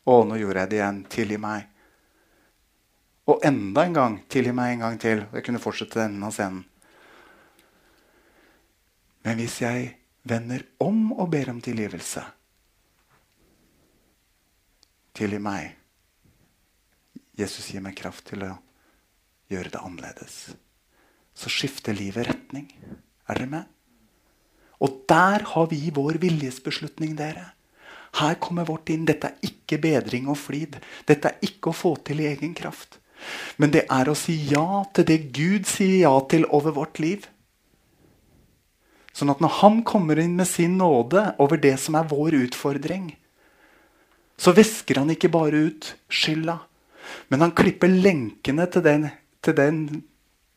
Å, 0.09 0.15
nå 0.25 0.39
gjorde 0.41 0.63
jeg 0.63 0.71
det 0.71 0.79
igjen. 0.79 1.03
Tilgi 1.05 1.37
meg. 1.37 1.67
Og 3.29 3.45
enda 3.45 3.85
en 3.85 3.93
gang. 3.93 4.17
Tilgi 4.25 4.55
meg 4.57 4.73
en 4.73 4.83
gang 4.87 4.97
til. 5.01 5.21
Jeg 5.37 5.45
kunne 5.45 5.61
fortsette 5.61 6.07
av 6.09 6.33
scenen. 6.33 6.63
Men 9.21 9.37
hvis 9.37 9.59
jeg 9.61 10.00
vender 10.27 10.63
om 10.83 11.11
og 11.15 11.31
ber 11.33 11.49
om 11.53 11.61
tilgivelse 11.63 12.23
Tilgi 15.11 15.41
meg. 15.43 15.73
Jesus 17.35 17.65
gir 17.73 17.83
meg 17.83 17.97
kraft 17.99 18.29
til 18.29 18.45
å 18.47 18.53
gjøre 19.51 19.73
det 19.73 19.81
annerledes. 19.83 20.35
Så 21.35 21.51
skifter 21.51 21.95
livet 21.97 22.29
retning. 22.29 22.69
Er 23.27 23.35
dere 23.41 23.49
med? 23.51 23.65
Og 24.81 25.01
der 25.11 25.43
har 25.51 25.67
vi 25.69 25.91
vår 25.93 26.21
viljesbeslutning, 26.23 27.17
dere. 27.19 27.51
Her 28.17 28.39
kommer 28.43 28.67
vårt 28.67 28.89
inn. 28.91 29.03
Dette 29.07 29.29
er 29.33 29.51
ikke 29.51 29.81
bedring 29.83 30.31
og 30.31 30.39
flid. 30.39 30.79
Dette 31.07 31.31
er 31.31 31.45
ikke 31.45 31.71
å 31.71 31.77
få 31.77 31.93
til 32.07 32.23
i 32.23 32.29
egen 32.31 32.55
kraft. 32.57 32.97
Men 33.61 33.75
det 33.75 33.85
er 33.91 34.09
å 34.09 34.17
si 34.17 34.33
ja 34.49 34.81
til 34.95 35.07
det 35.11 35.19
Gud 35.35 35.67
sier 35.69 36.07
ja 36.07 36.15
til 36.31 36.47
over 36.49 36.75
vårt 36.79 37.03
liv. 37.03 37.27
Sånn 39.13 39.31
at 39.33 39.41
når 39.43 39.57
Han 39.59 39.81
kommer 39.87 40.19
inn 40.19 40.37
med 40.39 40.47
sin 40.47 40.77
nåde 40.79 41.33
over 41.43 41.59
det 41.59 41.75
som 41.83 41.97
er 41.99 42.07
vår 42.09 42.37
utfordring, 42.45 43.11
så 44.41 44.53
visker 44.57 44.97
han 44.97 45.11
ikke 45.13 45.29
bare 45.29 45.67
ut 45.69 45.91
skylda, 46.09 46.57
men 47.29 47.43
han 47.43 47.53
klipper 47.53 47.91
lenkene 47.91 48.65
til, 48.71 48.83
den, 48.85 49.09
til 49.43 49.57
den, 49.57 49.81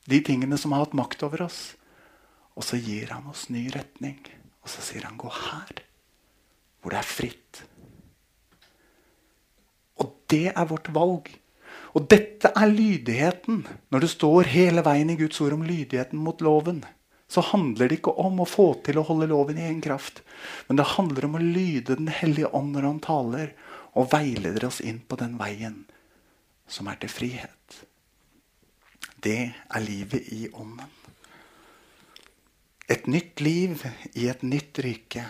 de 0.08 0.20
tingene 0.24 0.56
som 0.60 0.72
har 0.72 0.86
hatt 0.86 0.96
makt 0.96 1.24
over 1.26 1.44
oss. 1.44 1.74
Og 2.54 2.64
så 2.64 2.78
gir 2.78 3.10
han 3.12 3.26
oss 3.28 3.48
ny 3.52 3.66
retning. 3.74 4.20
Og 4.64 4.70
så 4.72 4.80
sier 4.80 5.04
han 5.04 5.18
'gå 5.18 5.28
her', 5.28 5.82
hvor 6.80 6.94
det 6.94 6.98
er 6.98 7.10
fritt. 7.10 7.64
Og 10.00 10.14
det 10.30 10.52
er 10.54 10.64
vårt 10.64 10.88
valg. 10.94 11.28
Og 11.94 12.08
dette 12.10 12.50
er 12.56 12.66
lydigheten. 12.66 13.66
Når 13.90 14.00
det 14.00 14.10
står 14.10 14.42
hele 14.42 14.84
veien 14.84 15.10
i 15.10 15.16
Guds 15.16 15.40
ord 15.40 15.52
om 15.52 15.62
lydigheten 15.62 16.18
mot 16.18 16.40
loven, 16.40 16.84
så 17.28 17.40
handler 17.40 17.88
det 17.88 17.98
ikke 17.98 18.14
om 18.20 18.42
å 18.42 18.48
få 18.48 18.66
til 18.86 19.00
å 19.00 19.06
holde 19.08 19.30
loven 19.30 19.58
i 19.58 19.64
egen 19.66 19.80
kraft. 19.84 20.22
Men 20.68 20.78
det 20.78 20.92
handler 20.94 21.26
om 21.28 21.38
å 21.38 21.42
lyde 21.42 21.96
Den 21.96 22.12
hellige 22.12 22.52
ånd 22.52 22.74
når 22.76 22.88
han 22.88 23.00
taler, 23.04 23.54
og 23.94 24.10
veileder 24.12 24.66
oss 24.66 24.80
inn 24.82 25.00
på 25.06 25.16
den 25.16 25.36
veien 25.38 25.84
som 26.66 26.88
er 26.90 26.98
til 27.00 27.12
frihet. 27.12 27.78
Det 29.22 29.54
er 29.54 29.84
livet 29.84 30.28
i 30.34 30.48
ånden. 30.52 30.90
Et 32.90 33.06
nytt 33.06 33.40
liv 33.40 33.80
i 34.12 34.26
et 34.28 34.42
nytt 34.44 34.78
rike 34.84 35.24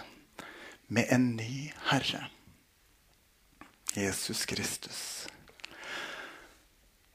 med 0.90 1.06
en 1.14 1.28
ny 1.36 1.70
Herre. 1.90 2.24
Jesus 3.94 4.42
Kristus. 4.50 5.28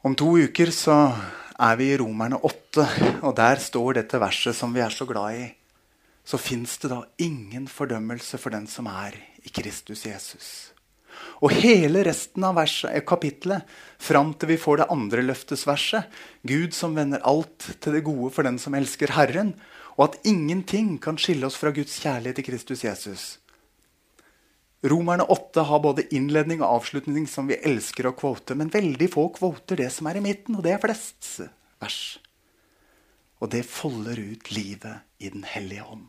Om 0.02 0.16
to 0.16 0.38
uker 0.40 0.72
så 0.72 0.96
er 1.60 1.76
vi 1.80 1.90
i 1.92 1.98
Romerne 2.00 2.40
8, 2.40 2.86
og 3.28 3.36
der 3.36 3.60
står 3.60 4.00
dette 4.00 4.20
verset 4.22 4.56
som 4.56 4.72
vi 4.76 4.84
er 4.84 4.94
så 4.94 5.08
glad 5.10 5.36
i. 5.36 5.48
Så 6.24 6.40
fins 6.40 6.78
det 6.80 6.92
da 6.92 7.02
ingen 7.20 7.68
fordømmelse 7.68 8.40
for 8.40 8.54
den 8.54 8.68
som 8.70 8.88
er 8.92 9.18
i 9.44 9.52
Kristus 9.52 10.06
Jesus. 10.06 10.50
Og 11.44 11.52
hele 11.56 12.04
resten 12.08 12.44
av 12.48 12.56
verset, 12.56 12.92
eh, 12.94 13.04
kapittelet, 13.04 13.64
fram 14.00 14.34
til 14.34 14.54
vi 14.54 14.58
får 14.58 14.78
det 14.78 14.92
andre 14.92 15.24
løftesverset, 15.26 16.04
Gud 16.48 16.72
som 16.74 16.96
vender 16.96 17.24
alt 17.28 17.76
til 17.82 17.94
det 17.94 18.04
gode 18.04 18.32
for 18.32 18.44
den 18.44 18.60
som 18.60 18.76
elsker 18.76 19.12
Herren, 19.12 19.56
og 19.98 20.14
at 20.14 20.20
ingenting 20.24 20.98
kan 21.02 21.18
skille 21.18 21.46
oss 21.46 21.60
fra 21.60 21.72
Guds 21.72 22.00
kjærlighet 22.00 22.40
i 22.40 22.48
Kristus 22.52 22.84
Jesus. 22.84 23.40
Romerne 24.82 25.24
8 25.28 25.66
har 25.68 25.82
både 25.84 26.06
innledning 26.16 26.62
og 26.64 26.80
avslutning 26.80 27.26
som 27.28 27.50
vi 27.50 27.58
elsker 27.68 28.08
å 28.08 28.16
kvote, 28.16 28.56
men 28.56 28.72
veldig 28.72 29.10
få 29.12 29.26
kvoter 29.36 29.82
det 29.82 29.90
som 29.92 30.08
er 30.08 30.20
i 30.20 30.24
midten, 30.24 30.56
og 30.56 30.64
det 30.64 30.78
er 30.78 30.84
flest 30.84 31.42
vers. 31.82 32.20
Og 33.44 33.52
det 33.52 33.66
folder 33.68 34.20
ut 34.20 34.52
livet 34.56 35.04
i 35.20 35.32
Den 35.32 35.44
hellige 35.44 35.84
ånd. 35.84 36.08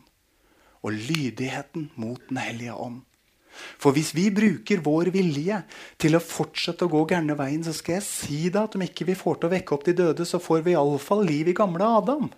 Og 0.83 0.95
lydigheten 0.95 1.89
mot 1.99 2.23
Den 2.29 2.39
hellige 2.39 2.75
ånd. 2.75 3.03
For 3.51 3.91
hvis 3.91 4.13
vi 4.15 4.29
bruker 4.31 4.79
vår 4.79 5.11
vilje 5.11 5.57
til 5.99 6.15
å 6.15 6.23
fortsette 6.23 6.87
å 6.87 6.91
gå 6.91 7.03
gærne 7.11 7.35
veien, 7.35 7.63
så 7.67 7.75
skal 7.75 7.97
jeg 7.97 8.07
si 8.07 8.39
deg 8.47 8.61
at 8.63 8.77
om 8.79 8.85
ikke 8.85 9.09
vi 9.09 9.19
får 9.19 9.41
til 9.41 9.49
å 9.49 9.53
vekke 9.57 9.75
opp 9.75 9.83
de 9.87 9.97
døde, 9.99 10.27
så 10.27 10.39
får 10.39 10.63
vi 10.63 10.77
iallfall 10.77 11.25
liv 11.27 11.51
i 11.51 11.57
gamle 11.57 11.83
Adam. 11.99 12.31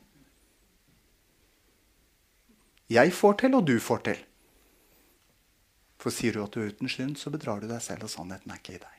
Jeg 2.90 3.14
får 3.14 3.44
til, 3.44 3.58
og 3.58 3.70
du 3.70 3.78
får 3.82 4.08
til. 4.10 4.24
For 6.04 6.12
sier 6.12 6.36
du 6.36 6.42
at 6.44 6.52
du 6.52 6.60
er 6.60 6.74
uten 6.74 6.92
synd, 6.92 7.16
så 7.16 7.32
bedrar 7.32 7.64
du 7.64 7.70
deg 7.70 7.80
selv, 7.84 8.04
og 8.04 8.12
sannheten 8.12 8.52
er 8.52 8.60
ikke 8.60 8.76
i 8.76 8.82
deg. 8.82 8.98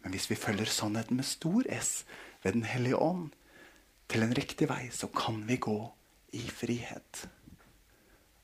Men 0.00 0.14
hvis 0.16 0.30
vi 0.30 0.38
følger 0.40 0.70
sannheten 0.72 1.20
med 1.20 1.28
stor 1.28 1.66
S 1.76 2.06
ved 2.40 2.56
Den 2.56 2.64
hellige 2.64 2.96
ånd 2.96 3.34
til 4.08 4.24
en 4.24 4.32
riktig 4.34 4.70
vei, 4.70 4.88
så 4.88 5.10
kan 5.12 5.42
vi 5.44 5.58
gå 5.60 5.76
i 6.32 6.46
frihet. 6.48 7.26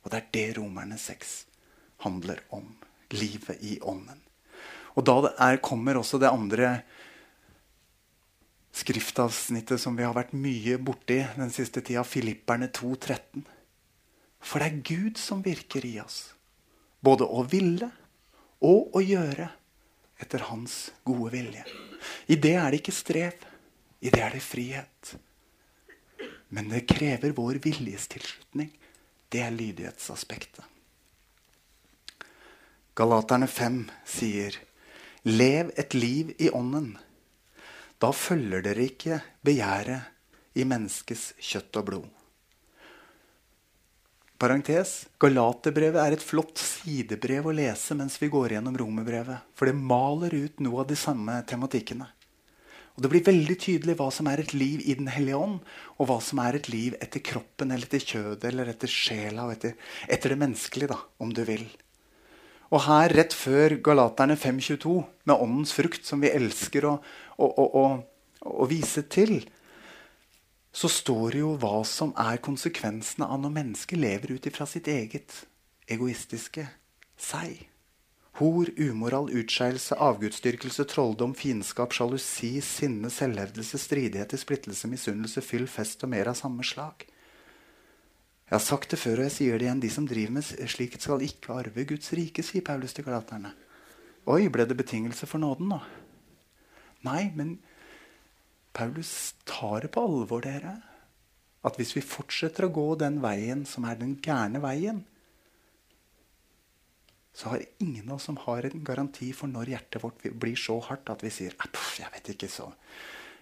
Og 0.04 0.12
det 0.12 0.20
er 0.20 0.28
det 0.36 0.58
Romerne 0.58 0.98
6 1.00 1.46
handler 2.04 2.44
om. 2.52 2.68
Livet 3.10 3.62
i 3.62 3.78
ånden. 3.80 4.20
Og 4.98 5.04
da 5.06 5.30
er, 5.30 5.60
kommer 5.62 5.96
også 5.96 6.18
det 6.18 6.28
andre 6.28 6.80
skriftavsnittet 8.74 9.80
som 9.80 9.96
vi 9.96 10.04
har 10.04 10.14
vært 10.16 10.34
mye 10.36 10.76
borti 10.82 11.20
den 11.36 11.52
siste 11.54 11.80
tida, 11.86 12.02
Filipperne 12.04 12.68
2,13. 12.74 13.46
For 14.46 14.62
det 14.62 14.68
er 14.68 14.82
Gud 14.86 15.18
som 15.18 15.42
virker 15.42 15.84
i 15.86 15.96
oss. 16.00 16.20
Både 17.02 17.26
å 17.26 17.42
ville 17.50 17.88
og 18.64 18.94
å 18.96 19.02
gjøre 19.02 19.48
etter 20.22 20.46
hans 20.48 20.92
gode 21.04 21.32
vilje. 21.34 21.64
I 22.30 22.38
det 22.38 22.54
er 22.54 22.70
det 22.70 22.80
ikke 22.80 22.94
strev. 22.94 23.34
I 24.00 24.12
det 24.12 24.22
er 24.22 24.36
det 24.36 24.44
frihet. 24.44 25.16
Men 26.54 26.70
det 26.70 26.86
krever 26.86 27.34
vår 27.34 27.58
viljestilslutning. 27.64 28.70
Det 29.28 29.42
er 29.42 29.54
lydighetsaspektet. 29.54 30.64
Galaterne 32.96 33.48
5 33.50 33.82
sier, 34.08 34.54
'Lev 35.24 35.72
et 35.76 35.94
liv 35.94 36.30
i 36.38 36.48
ånden'. 36.48 36.96
Da 38.00 38.12
følger 38.12 38.62
dere 38.62 38.86
ikke 38.86 39.18
begjæret 39.44 40.54
i 40.54 40.64
menneskets 40.64 41.34
kjøtt 41.36 41.76
og 41.76 41.84
blod. 41.90 42.15
Parentes, 44.36 45.06
Galaterbrevet 45.16 45.96
er 46.02 46.12
et 46.12 46.24
flott 46.24 46.60
sidebrev 46.60 47.46
å 47.48 47.54
lese 47.56 47.94
mens 47.96 48.18
vi 48.20 48.28
går 48.28 48.52
gjennom 48.56 48.74
romerbrevet. 48.76 49.46
For 49.56 49.70
det 49.70 49.78
maler 49.80 50.34
ut 50.36 50.60
noe 50.60 50.82
av 50.82 50.90
de 50.90 50.98
samme 51.00 51.38
tematikkene. 51.48 52.10
Og 52.96 53.02
Det 53.04 53.10
blir 53.12 53.24
veldig 53.24 53.56
tydelig 53.60 53.96
hva 53.96 54.10
som 54.12 54.28
er 54.28 54.40
et 54.40 54.52
liv 54.52 54.82
i 54.84 54.96
Den 54.96 55.08
hellige 55.12 55.40
ånd, 55.40 55.56
og 55.96 56.08
hva 56.08 56.18
som 56.20 56.40
er 56.44 56.56
et 56.56 56.68
liv 56.68 56.96
etter 57.00 57.24
kroppen 57.24 57.72
eller 57.72 57.88
etter 57.88 58.04
kjødet 58.12 58.44
eller 58.50 58.72
etter 58.72 58.92
sjela 58.92 59.48
og 59.48 59.56
etter, 59.56 59.74
etter 60.08 60.32
det 60.32 60.40
menneskelige, 60.40 60.92
da, 60.92 61.00
om 61.20 61.32
du 61.32 61.42
vil. 61.48 61.64
Og 62.72 62.82
her, 62.88 63.12
rett 63.16 63.32
før 63.36 63.78
Galaterne 63.84 64.36
5.22, 64.36 64.96
med 65.24 65.36
åndens 65.36 65.72
frukt, 65.76 66.04
som 66.04 66.20
vi 66.20 66.32
elsker 66.32 66.88
å, 66.88 66.96
å, 67.40 67.48
å, 67.64 67.84
å 68.52 68.68
vise 68.68 69.04
til, 69.12 69.38
så 70.76 70.88
står 70.92 71.30
det 71.32 71.40
jo 71.40 71.54
hva 71.56 71.78
som 71.88 72.10
er 72.20 72.42
konsekvensene 72.44 73.24
av 73.24 73.40
når 73.40 73.54
mennesket 73.54 73.96
lever 73.96 74.34
ut 74.36 74.48
ifra 74.50 74.66
sitt 74.68 74.90
eget 74.92 75.32
egoistiske 75.88 76.66
seg. 77.16 77.62
Hor, 78.36 78.68
umoral, 78.76 79.30
utskeielse, 79.32 79.96
avgudsdyrkelse, 79.96 80.84
trolldom, 80.92 81.32
fiendskap, 81.32 81.94
sjalusi, 81.96 82.58
sinne, 82.60 83.08
selvhevdelse, 83.08 83.80
stridigheter, 83.80 84.36
splittelse, 84.36 84.90
misunnelse, 84.92 85.40
fyll, 85.40 85.64
fest 85.64 86.04
og 86.04 86.12
mer 86.12 86.28
av 86.28 86.36
samme 86.36 86.66
slag. 86.68 87.06
Jeg 88.44 88.52
har 88.52 88.62
sagt 88.62 88.92
det 88.92 89.00
før, 89.00 89.22
og 89.22 89.30
jeg 89.30 89.34
sier 89.38 89.56
det 89.56 89.70
igjen. 89.70 89.80
De 89.80 89.92
som 89.94 90.04
driver 90.06 90.34
med 90.36 90.68
slikt, 90.74 91.00
skal 91.00 91.24
ikke 91.24 91.56
arve 91.56 91.86
Guds 91.88 92.12
rike, 92.12 92.44
sier 92.44 92.66
Paulus 92.66 92.92
til 92.92 93.08
galaterne. 93.08 93.54
Oi, 94.28 94.44
ble 94.52 94.68
det 94.68 94.76
betingelse 94.76 95.24
for 95.30 95.40
nåden, 95.40 95.72
da? 95.72 95.80
Nei, 97.08 97.30
men 97.32 97.56
Paulus 98.76 99.34
tar 99.48 99.86
det 99.86 99.92
på 99.94 100.04
alvor, 100.04 100.44
dere. 100.44 100.76
At 101.64 101.78
hvis 101.80 101.94
vi 101.96 102.04
fortsetter 102.04 102.66
å 102.66 102.74
gå 102.74 102.86
den 103.00 103.22
veien 103.24 103.64
som 103.68 103.86
er 103.88 103.96
den 103.98 104.18
gærne 104.22 104.60
veien, 104.62 105.00
så 107.36 107.52
har 107.52 107.64
ingen 107.84 108.08
av 108.08 108.16
oss 108.16 108.28
som 108.28 108.38
har 108.46 108.64
en 108.64 108.84
garanti 108.84 109.28
for 109.36 109.50
når 109.52 109.72
hjertet 109.74 110.02
vårt 110.04 110.22
blir 110.40 110.56
så 110.56 110.78
hardt 110.86 111.10
at 111.12 111.24
vi 111.24 111.32
sier 111.32 111.52
jeg 111.52 112.12
vet 112.14 112.30
ikke 112.32 112.48
så, 112.48 112.70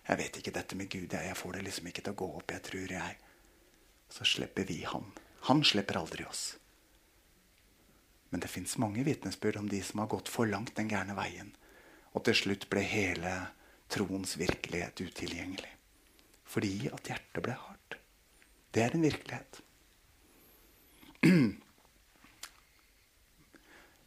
jeg 0.09 0.19
vet 0.19 0.39
ikke 0.41 0.55
dette 0.55 0.77
med 0.77 0.91
Gud. 0.91 1.13
Jeg, 1.15 1.37
får 1.39 1.53
det 1.55 1.63
liksom 1.65 1.87
ikke 1.89 2.03
til 2.03 2.15
å 2.15 2.21
gå 2.23 2.29
opp. 2.41 2.51
Jeg 2.51 2.63
tror 2.67 2.93
jeg 2.93 3.21
Så 4.15 4.25
slipper 4.29 4.67
vi 4.69 4.83
han. 4.85 5.07
Han 5.49 5.65
slipper 5.65 5.97
aldri 5.99 6.27
oss. 6.29 6.57
Men 8.31 8.41
det 8.41 8.51
fins 8.51 8.77
mange 8.79 9.03
vitnesbyrd 9.03 9.57
om 9.57 9.69
de 9.69 9.81
som 9.83 10.03
har 10.03 10.11
gått 10.13 10.29
for 10.29 10.47
langt 10.47 10.75
den 10.77 10.91
gærne 10.91 11.17
veien. 11.17 11.55
Og 12.15 12.23
til 12.27 12.35
slutt 12.35 12.69
ble 12.71 12.85
hele 12.87 13.33
troens 13.95 14.35
virkelighet 14.41 15.01
utilgjengelig. 15.01 15.71
Fordi 16.51 16.91
at 16.91 17.11
hjertet 17.11 17.43
ble 17.45 17.55
hardt. 17.59 17.99
Det 18.75 18.83
er 18.83 18.97
en 18.97 19.07
virkelighet. 19.07 19.61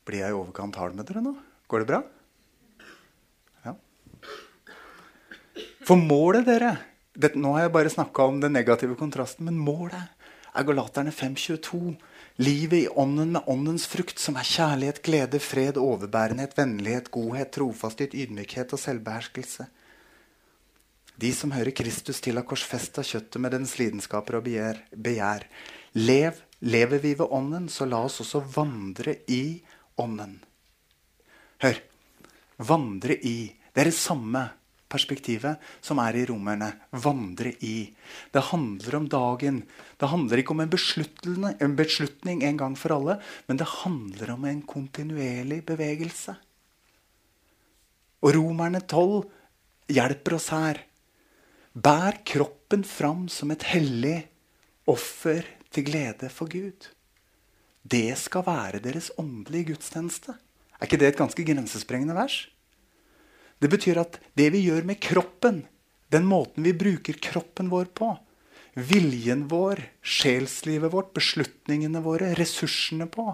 Blir 0.08 0.22
jeg 0.22 0.32
i 0.32 0.38
overkant 0.38 0.78
hard 0.80 0.96
med 0.96 1.08
dere 1.08 1.24
nå? 1.24 1.34
Går 1.68 1.84
det 1.84 1.90
bra? 1.90 2.02
Ja. 3.66 3.74
For 5.88 6.00
målet, 6.00 6.46
dere 6.48 6.76
det, 7.18 7.34
Nå 7.40 7.56
har 7.56 7.66
jeg 7.66 7.74
bare 7.74 7.90
snakka 7.90 8.28
om 8.30 8.38
den 8.44 8.54
negative 8.54 8.96
kontrasten, 9.00 9.48
men 9.50 9.58
målet 9.58 9.98
er 10.58 10.66
Galaterne 10.68 11.12
522. 11.12 11.96
Livet 12.38 12.84
i 12.84 12.90
ånden 12.94 13.34
med 13.34 13.50
åndens 13.50 13.88
frukt, 13.90 14.20
som 14.22 14.38
er 14.38 14.46
kjærlighet, 14.46 15.02
glede, 15.06 15.40
fred, 15.42 15.80
overbærenhet, 15.82 16.54
vennlighet, 16.58 17.10
godhet, 17.14 17.50
trofasthet, 17.56 18.14
ydmykhet 18.14 18.76
og 18.78 18.82
selvbeherskelse. 18.84 19.66
De 21.18 21.32
som 21.34 21.54
hører 21.56 21.74
Kristus 21.74 22.20
til, 22.22 22.38
har 22.38 22.46
korsfesta 22.46 23.02
kjøttet 23.06 23.42
med 23.42 23.56
dens 23.56 23.74
lidenskaper 23.80 24.38
og 24.38 24.46
begjær. 24.46 25.48
Lev, 25.98 26.44
lever 26.62 27.02
vi 27.02 27.16
ved 27.18 27.34
ånden, 27.34 27.66
så 27.74 27.88
la 27.90 28.04
oss 28.06 28.22
også 28.22 28.44
vandre 28.54 29.16
i 29.34 29.58
ånden. 29.98 30.38
Hør. 31.66 31.82
Vandre 32.58 33.18
i. 33.18 33.50
Det 33.74 33.82
er 33.82 33.90
det 33.90 33.98
samme 33.98 34.44
perspektivet 34.90 35.62
som 35.84 36.00
er 36.02 36.20
i 36.20 36.26
romerne. 36.30 36.70
Vandre 36.94 37.54
i. 37.66 37.90
Det 38.34 38.44
handler 38.52 38.98
om 39.00 39.08
dagen. 39.10 39.62
Det 39.98 40.10
handler 40.10 40.42
ikke 40.42 40.54
om 40.54 40.62
en, 40.64 40.74
en 40.74 41.78
beslutning 41.78 42.44
en 42.46 42.60
gang 42.62 42.78
for 42.78 42.94
alle, 42.94 43.18
men 43.48 43.58
det 43.58 43.70
handler 43.82 44.36
om 44.36 44.46
en 44.46 44.62
kontinuerlig 44.70 45.64
bevegelse. 45.66 46.38
Og 48.22 48.34
Romerne 48.38 48.82
12 48.86 49.26
hjelper 49.94 50.38
oss 50.38 50.50
her. 50.54 50.82
Bær 51.78 52.16
kroppen 52.26 52.82
fram 52.88 53.28
som 53.30 53.52
et 53.54 53.62
hellig 53.70 54.24
offer 54.90 55.46
til 55.70 55.84
glede 55.86 56.30
for 56.34 56.50
Gud. 56.50 56.88
Det 57.86 58.16
skal 58.18 58.46
være 58.48 58.80
deres 58.82 59.12
åndelige 59.22 59.74
gudstjeneste. 59.74 60.34
Er 60.80 60.88
ikke 60.88 60.98
det 60.98 61.12
et 61.12 61.20
ganske 61.20 61.44
grensesprengende 61.46 62.16
vers? 62.18 62.48
Det 63.62 63.70
betyr 63.70 64.00
at 64.02 64.18
det 64.34 64.48
vi 64.56 64.64
gjør 64.66 64.88
med 64.90 64.98
kroppen, 65.06 65.60
den 66.10 66.26
måten 66.26 66.66
vi 66.66 66.74
bruker 66.74 67.20
kroppen 67.22 67.70
vår 67.70 67.92
på, 67.94 68.10
viljen 68.74 69.46
vår, 69.52 69.84
sjelslivet 70.02 70.94
vårt, 70.94 71.14
beslutningene 71.14 72.02
våre, 72.02 72.32
ressursene 72.40 73.06
på, 73.12 73.28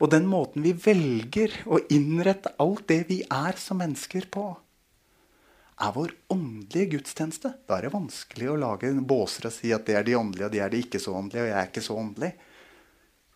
og 0.00 0.10
den 0.10 0.26
måten 0.26 0.66
vi 0.66 0.72
velger 0.74 1.54
å 1.70 1.78
innrette 1.92 2.56
alt 2.58 2.88
det 2.90 3.04
vi 3.12 3.20
er 3.30 3.62
som 3.62 3.78
mennesker 3.78 4.26
på, 4.32 4.48
er 5.80 5.94
vår 5.96 6.12
åndelige 6.32 6.96
gudstjeneste. 6.96 7.54
Da 7.66 7.78
er 7.78 7.86
det 7.86 7.94
vanskelig 7.94 8.50
å 8.52 8.58
lage 8.60 8.92
båser 9.00 9.48
og 9.48 9.54
si 9.56 9.72
at 9.72 9.86
det 9.88 9.96
er 9.96 10.06
de 10.06 10.18
åndelige, 10.18 10.50
og 10.50 10.54
de 10.54 10.62
er 10.64 10.72
de 10.72 10.82
ikke 10.84 11.00
så 11.02 11.16
åndelige, 11.16 11.46
og 11.46 11.50
jeg 11.52 11.58
er 11.60 11.72
ikke 11.72 11.86
så 11.86 11.96
åndelig. 11.96 12.30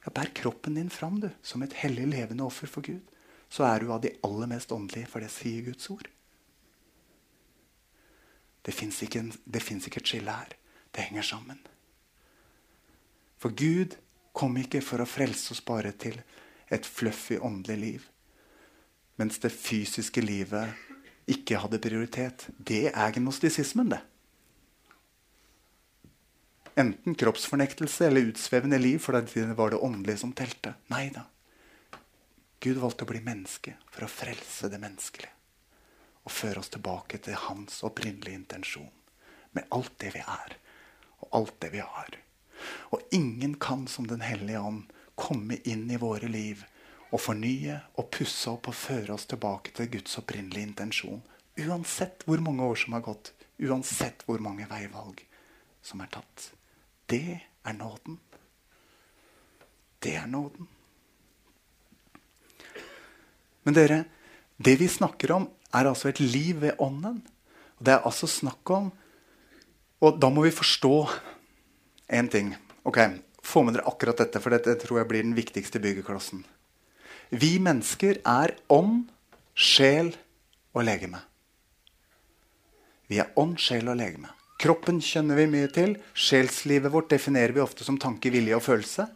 Ja, 0.05 0.13
bær 0.13 0.31
kroppen 0.37 0.77
din 0.77 0.93
fram 0.93 1.19
du, 1.23 1.31
som 1.43 1.65
et 1.65 1.77
hellig, 1.81 2.11
levende 2.13 2.45
offer 2.45 2.69
for 2.71 2.85
Gud 2.85 3.15
så 3.55 3.65
er 3.69 3.81
du 3.81 3.93
av 3.93 4.01
de 4.03 4.11
aller 4.27 4.51
mest 4.51 4.73
åndelige, 4.73 5.07
for 5.07 5.23
det 5.23 5.31
sier 5.31 5.63
Guds 5.63 5.87
ord. 5.93 6.09
Det 8.65 8.73
fins 8.75 9.03
ikke, 9.05 9.23
ikke, 9.47 10.01
et 10.01 10.09
skille 10.09 10.35
her. 10.35 10.57
Det 10.91 11.05
henger 11.07 11.27
sammen. 11.29 11.61
For 13.39 13.55
Gud 13.55 13.95
kom 14.35 14.57
ikke 14.59 14.81
for 14.83 15.05
å 15.05 15.07
frelse 15.07 15.53
oss 15.55 15.63
bare 15.63 15.93
til 15.93 16.17
et 16.73 16.87
fluffy 16.89 17.39
åndelig 17.39 17.79
liv. 17.79 18.09
Mens 19.21 19.39
det 19.39 19.53
fysiske 19.55 20.25
livet 20.25 20.75
ikke 21.31 21.61
hadde 21.63 21.81
prioritet. 21.83 22.49
Det 22.59 22.91
er 22.93 23.15
gnostisismen, 23.17 23.95
det. 23.95 24.01
Enten 26.77 27.15
kroppsfornektelse 27.15 28.09
eller 28.09 28.33
utsvevende 28.33 28.79
liv, 28.79 28.99
for 28.99 29.15
det 29.15 29.47
var 29.55 29.71
det 29.71 29.79
åndelige 29.79 30.25
som 30.25 30.33
telte. 30.35 30.75
Nei 30.91 31.07
da. 31.15 31.29
Gud 32.65 32.81
valgte 32.83 33.07
å 33.07 33.11
bli 33.13 33.21
menneske 33.23 33.77
for 33.93 34.07
å 34.07 34.11
frelse 34.11 34.71
det 34.73 34.81
menneskelige. 34.83 35.31
Og 36.25 36.33
føre 36.33 36.63
oss 36.63 36.73
tilbake 36.73 37.21
til 37.23 37.37
hans 37.47 37.83
opprinnelige 37.85 38.41
intensjon. 38.41 38.91
Med 39.55 39.69
alt 39.77 39.93
det 40.01 40.15
vi 40.17 40.23
er, 40.25 40.57
og 41.21 41.37
alt 41.39 41.59
det 41.63 41.71
vi 41.77 41.83
har. 41.85 42.17
Og 42.97 43.03
ingen 43.15 43.55
kan 43.61 43.87
som 43.87 44.09
Den 44.09 44.25
hellige 44.25 44.61
ånd 44.61 44.91
komme 45.15 45.61
inn 45.69 45.87
i 45.91 46.01
våre 46.01 46.27
liv 46.29 46.65
og 47.15 47.23
fornye 47.23 47.79
og 48.01 48.11
pusse 48.15 48.51
opp 48.51 48.69
og 48.71 48.77
føre 48.77 49.15
oss 49.15 49.29
tilbake 49.31 49.75
til 49.77 49.91
Guds 49.93 50.19
opprinnelige 50.19 50.67
intensjon. 50.67 51.23
Uansett 51.63 52.25
hvor 52.27 52.41
mange 52.43 52.67
år 52.67 52.81
som 52.81 52.97
har 52.97 53.05
gått, 53.07 53.31
uansett 53.63 54.25
hvor 54.27 54.43
mange 54.43 54.67
veivalg 54.67 55.23
som 55.85 56.03
er 56.03 56.11
tatt. 56.11 56.49
Det 57.07 57.39
er 57.39 57.77
nåden. 57.79 58.19
Det 60.03 60.17
er 60.19 60.27
nåden. 60.27 60.67
Men 63.65 63.77
dere, 63.77 64.01
det 64.59 64.75
vi 64.81 64.89
snakker 64.91 65.33
om, 65.37 65.47
er 65.73 65.87
altså 65.89 66.11
et 66.11 66.21
liv 66.21 66.59
ved 66.61 66.83
ånden. 66.83 67.23
Og 67.79 67.87
det 67.87 67.95
er 67.95 68.05
altså 68.07 68.31
snakk 68.31 68.71
om 68.71 68.93
Og 70.05 70.19
da 70.21 70.29
må 70.29 70.43
vi 70.45 70.51
forstå 70.53 71.09
én 72.13 72.29
ting. 72.29 72.51
Ok, 72.85 72.99
Få 73.45 73.63
med 73.63 73.75
dere 73.77 73.85
akkurat 73.89 74.17
dette, 74.17 74.41
for 74.41 74.53
dette 74.53 74.75
tror 74.81 75.03
jeg 75.03 75.09
blir 75.09 75.25
den 75.25 75.37
viktigste 75.37 75.81
byggeklossen. 75.81 76.45
Vi 77.31 77.57
mennesker 77.63 78.21
er 78.27 78.57
ånd, 78.73 79.07
sjel 79.55 80.13
og 80.75 80.85
legeme. 80.85 81.23
Vi 83.09 83.21
er 83.23 83.33
ånd, 83.39 83.57
sjel 83.61 83.89
og 83.93 83.99
legeme. 84.01 84.33
Kroppen 84.61 85.01
kjenner 85.05 85.39
vi 85.39 85.49
mye 85.51 85.69
til. 85.73 85.97
Sjelslivet 86.17 86.93
vårt 86.93 87.11
definerer 87.13 87.53
vi 87.55 87.63
ofte 87.65 87.85
som 87.87 87.99
tanke, 88.01 88.33
vilje 88.33 88.57
og 88.57 88.65
følelse. 88.65 89.07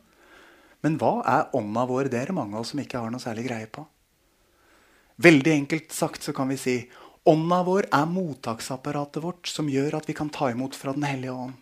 Men 0.85 0.99
hva 1.01 1.19
er 1.27 1.55
ånda 1.57 1.87
vår? 1.89 2.11
Det 2.13 2.21
er 2.21 2.31
det 2.31 2.37
mange 2.37 2.57
av 2.57 2.65
oss 2.65 2.75
som 2.75 2.83
ikke 2.83 3.01
har 3.01 3.13
noe 3.13 3.23
særlig 3.23 3.49
greie 3.49 3.71
på. 3.71 3.85
Veldig 5.19 5.55
enkelt 5.55 5.95
sagt 5.95 6.27
så 6.27 6.35
kan 6.37 6.51
vi 6.53 6.59
si 6.61 6.77
ånda 7.29 7.63
vår 7.67 7.89
er 7.95 8.05
mottaksapparatet 8.09 9.25
vårt 9.25 9.49
som 9.51 9.71
gjør 9.71 9.99
at 9.99 10.07
vi 10.09 10.15
kan 10.17 10.31
ta 10.31 10.53
imot 10.53 10.77
fra 10.79 10.95
Den 10.95 11.09
hellige 11.09 11.35
ånd. 11.35 11.57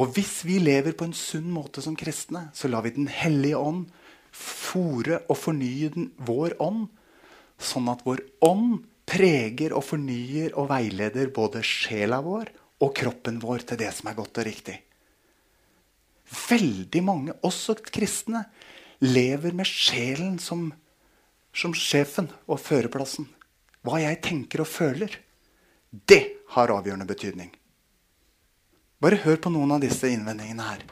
Og 0.00 0.14
hvis 0.16 0.40
vi 0.48 0.56
lever 0.62 0.94
på 0.96 1.04
en 1.04 1.16
sunn 1.16 1.50
måte 1.52 1.82
som 1.84 1.96
kristne, 1.98 2.46
så 2.56 2.70
lar 2.70 2.86
vi 2.86 2.94
Den 2.96 3.10
hellige 3.12 3.58
ånd 3.60 3.90
fòre 4.32 5.22
og 5.28 5.38
fornye 5.38 5.90
den, 5.92 6.10
vår 6.16 6.56
ånd, 6.62 6.88
sånn 7.62 7.90
at 7.92 8.02
vår 8.06 8.24
ånd 8.44 8.82
preger 9.08 9.74
og 9.76 9.84
fornyer 9.84 10.54
og 10.58 10.70
veileder 10.70 11.32
både 11.34 11.62
sjela 11.66 12.22
vår 12.24 12.50
og 12.82 12.94
kroppen 12.96 13.38
vår 13.42 13.66
til 13.68 13.80
det 13.82 13.90
som 13.94 14.08
er 14.10 14.18
godt 14.18 14.40
og 14.40 14.48
riktig. 14.48 14.78
Veldig 16.32 17.02
mange, 17.04 17.34
også 17.44 17.76
kristne, 17.84 18.46
lever 19.02 19.54
med 19.54 19.68
sjelen 19.68 20.38
som, 20.40 20.70
som 21.52 21.74
sjefen 21.76 22.30
og 22.46 22.60
førerplassen. 22.62 23.28
Hva 23.82 23.98
jeg 24.00 24.20
tenker 24.24 24.62
og 24.62 24.70
føler, 24.70 25.18
det 25.90 26.22
har 26.54 26.72
avgjørende 26.72 27.08
betydning. 27.08 27.50
Bare 29.02 29.18
hør 29.24 29.40
på 29.42 29.50
noen 29.52 29.74
av 29.74 29.82
disse 29.82 30.08
innvendingene 30.08 30.68
her. 30.70 30.84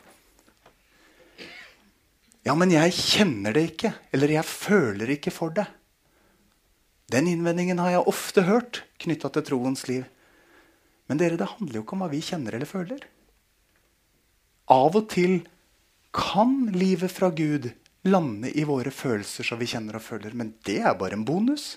Ja, 2.47 2.55
men 2.57 2.73
jeg 2.73 2.95
kjenner 2.97 3.55
det 3.57 3.67
ikke. 3.73 3.93
Eller 4.15 4.33
jeg 4.39 4.49
føler 4.49 5.13
ikke 5.17 5.33
for 5.35 5.53
det. 5.55 5.67
Den 7.11 7.29
innvendingen 7.29 7.81
har 7.83 7.97
jeg 7.97 8.11
ofte 8.11 8.45
hørt 8.47 8.85
knytta 9.03 9.33
til 9.35 9.47
troens 9.49 9.87
liv. 9.91 10.05
Men 11.11 11.19
dere, 11.19 11.39
det 11.41 11.51
handler 11.57 11.81
jo 11.81 11.85
ikke 11.85 11.97
om 11.97 12.05
hva 12.05 12.11
vi 12.13 12.23
kjenner 12.23 12.55
eller 12.55 12.71
føler. 12.71 13.03
Av 14.71 14.95
og 14.95 15.09
til 15.11 15.41
kan 16.15 16.71
livet 16.75 17.11
fra 17.11 17.33
Gud 17.35 17.71
lande 18.07 18.51
i 18.55 18.65
våre 18.65 18.93
følelser 18.95 19.47
som 19.47 19.59
vi 19.61 19.69
kjenner 19.71 19.99
og 19.99 20.05
føler. 20.07 20.35
Men 20.39 20.55
det 20.67 20.79
er 20.87 20.99
bare 20.99 21.19
en 21.19 21.27
bonus. 21.27 21.75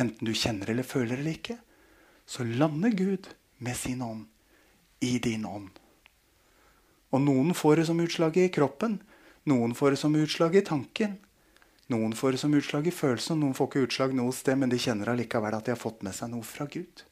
Enten 0.00 0.26
du 0.26 0.34
kjenner 0.34 0.72
eller 0.72 0.86
føler 0.86 1.20
eller 1.20 1.36
ikke, 1.36 1.58
så 2.26 2.44
lander 2.46 2.94
Gud 2.96 3.30
med 3.62 3.76
sin 3.76 4.02
ånd 4.02 4.26
i 5.04 5.18
din 5.22 5.46
ånd. 5.46 5.70
Og 7.10 7.22
noen 7.24 7.54
får 7.56 7.80
det 7.80 7.88
som 7.88 8.00
utslag 8.02 8.36
i 8.38 8.48
kroppen, 8.52 9.00
noen 9.48 9.74
får 9.74 9.94
det 9.94 10.00
som 10.02 10.14
utslag 10.14 10.56
i 10.56 10.64
tanken. 10.66 11.16
Noen 11.90 12.12
får 12.14 12.36
det 12.36 12.42
som 12.42 12.54
utslag 12.54 12.86
i 12.86 12.94
følelsen, 12.94 13.40
noen 13.40 13.56
får 13.56 13.70
ikke 13.70 13.86
utslag 13.88 14.12
noe 14.14 14.34
sted, 14.36 14.58
men 14.60 14.70
de 14.70 14.78
kjenner 14.78 15.10
allikevel 15.10 15.56
at 15.56 15.66
de 15.66 15.74
har 15.74 15.80
fått 15.80 16.04
med 16.06 16.14
seg 16.14 16.30
noe 16.30 16.46
fra 16.46 16.68
Gud. 16.70 17.02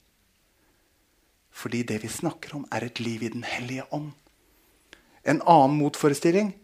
Fordi 1.50 1.82
det 1.88 1.98
vi 2.04 2.10
snakker 2.12 2.54
om, 2.60 2.66
er 2.70 2.86
et 2.86 3.00
liv 3.02 3.24
i 3.26 3.32
Den 3.32 3.42
hellige 3.42 3.88
ånd. 3.90 4.12
En 5.24 5.42
annen 5.42 5.76
motforestilling 5.80 6.54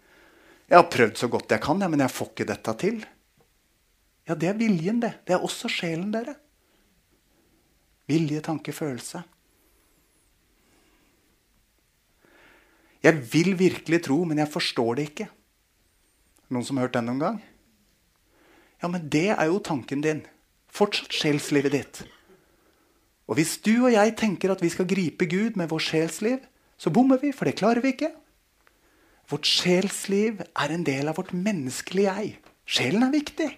Jeg 0.71 0.79
har 0.79 0.87
prøvd 0.89 1.19
så 1.21 1.29
godt 1.29 1.51
jeg 1.53 1.61
kan, 1.61 1.83
men 1.91 2.01
jeg 2.01 2.13
får 2.15 2.29
ikke 2.31 2.47
dette 2.49 2.73
til. 2.81 3.03
Ja, 4.25 4.35
det 4.35 4.49
er 4.49 4.57
viljen, 4.57 5.03
det. 5.03 5.11
Det 5.27 5.35
er 5.37 5.43
også 5.45 5.69
sjelen, 5.69 6.09
dere. 6.15 6.39
Vilje, 8.09 8.41
tanke, 8.41 8.73
følelse. 8.73 9.21
Jeg 13.05 13.21
vil 13.33 13.53
virkelig 13.61 14.01
tro, 14.07 14.23
men 14.25 14.41
jeg 14.41 14.49
forstår 14.49 14.97
det 14.97 15.09
ikke. 15.11 15.29
Noen 16.49 16.65
som 16.65 16.79
har 16.79 16.89
hørt 16.89 16.97
den 16.97 17.11
noen 17.11 17.21
gang? 17.21 17.43
Ja, 18.81 18.89
men 18.89 19.09
det 19.13 19.29
er 19.35 19.45
jo 19.51 19.61
tanken 19.65 20.01
din. 20.05 20.23
Fortsatt 20.73 21.13
sjelslivet 21.13 21.75
ditt. 21.75 22.03
Og 23.29 23.39
hvis 23.39 23.57
du 23.65 23.87
og 23.87 23.93
jeg 23.93 24.17
tenker 24.21 24.53
at 24.53 24.63
vi 24.65 24.73
skal 24.73 24.89
gripe 24.89 25.29
Gud 25.29 25.57
med 25.61 25.71
vårt 25.71 25.87
sjelsliv, 25.87 26.43
så 26.81 26.93
bommer 26.93 27.21
vi, 27.21 27.33
for 27.33 27.49
det 27.49 27.59
klarer 27.61 27.85
vi 27.85 27.95
ikke. 27.95 28.11
Vårt 29.31 29.49
sjelsliv 29.49 30.43
er 30.45 30.73
en 30.73 30.85
del 30.85 31.09
av 31.09 31.17
vårt 31.21 31.33
menneskelige 31.37 32.13
jeg. 32.13 32.35
Sjelen 32.65 33.07
er 33.07 33.13
viktig. 33.15 33.51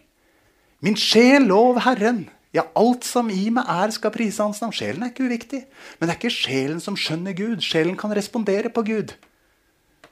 Min 0.83 0.99
sjel, 0.99 1.47
lov 1.49 1.81
Herren. 1.87 2.27
Ja, 2.55 2.67
alt 2.79 3.07
som 3.07 3.31
i 3.33 3.49
meg 3.53 3.67
er, 3.69 3.91
skal 3.95 4.15
prise 4.15 4.45
Hans 4.45 4.61
navn. 4.63 4.75
Sjelen 4.75 5.03
er 5.03 5.11
ikke 5.11 5.27
uviktig. 5.27 5.65
Men 5.99 6.07
det 6.07 6.15
er 6.15 6.21
ikke 6.21 6.35
sjelen 6.35 6.83
som 6.83 6.99
skjønner 6.99 7.35
Gud. 7.37 7.65
Sjelen 7.65 7.99
kan 7.99 8.15
respondere 8.15 8.71
på 8.73 8.85
Gud. 8.87 9.17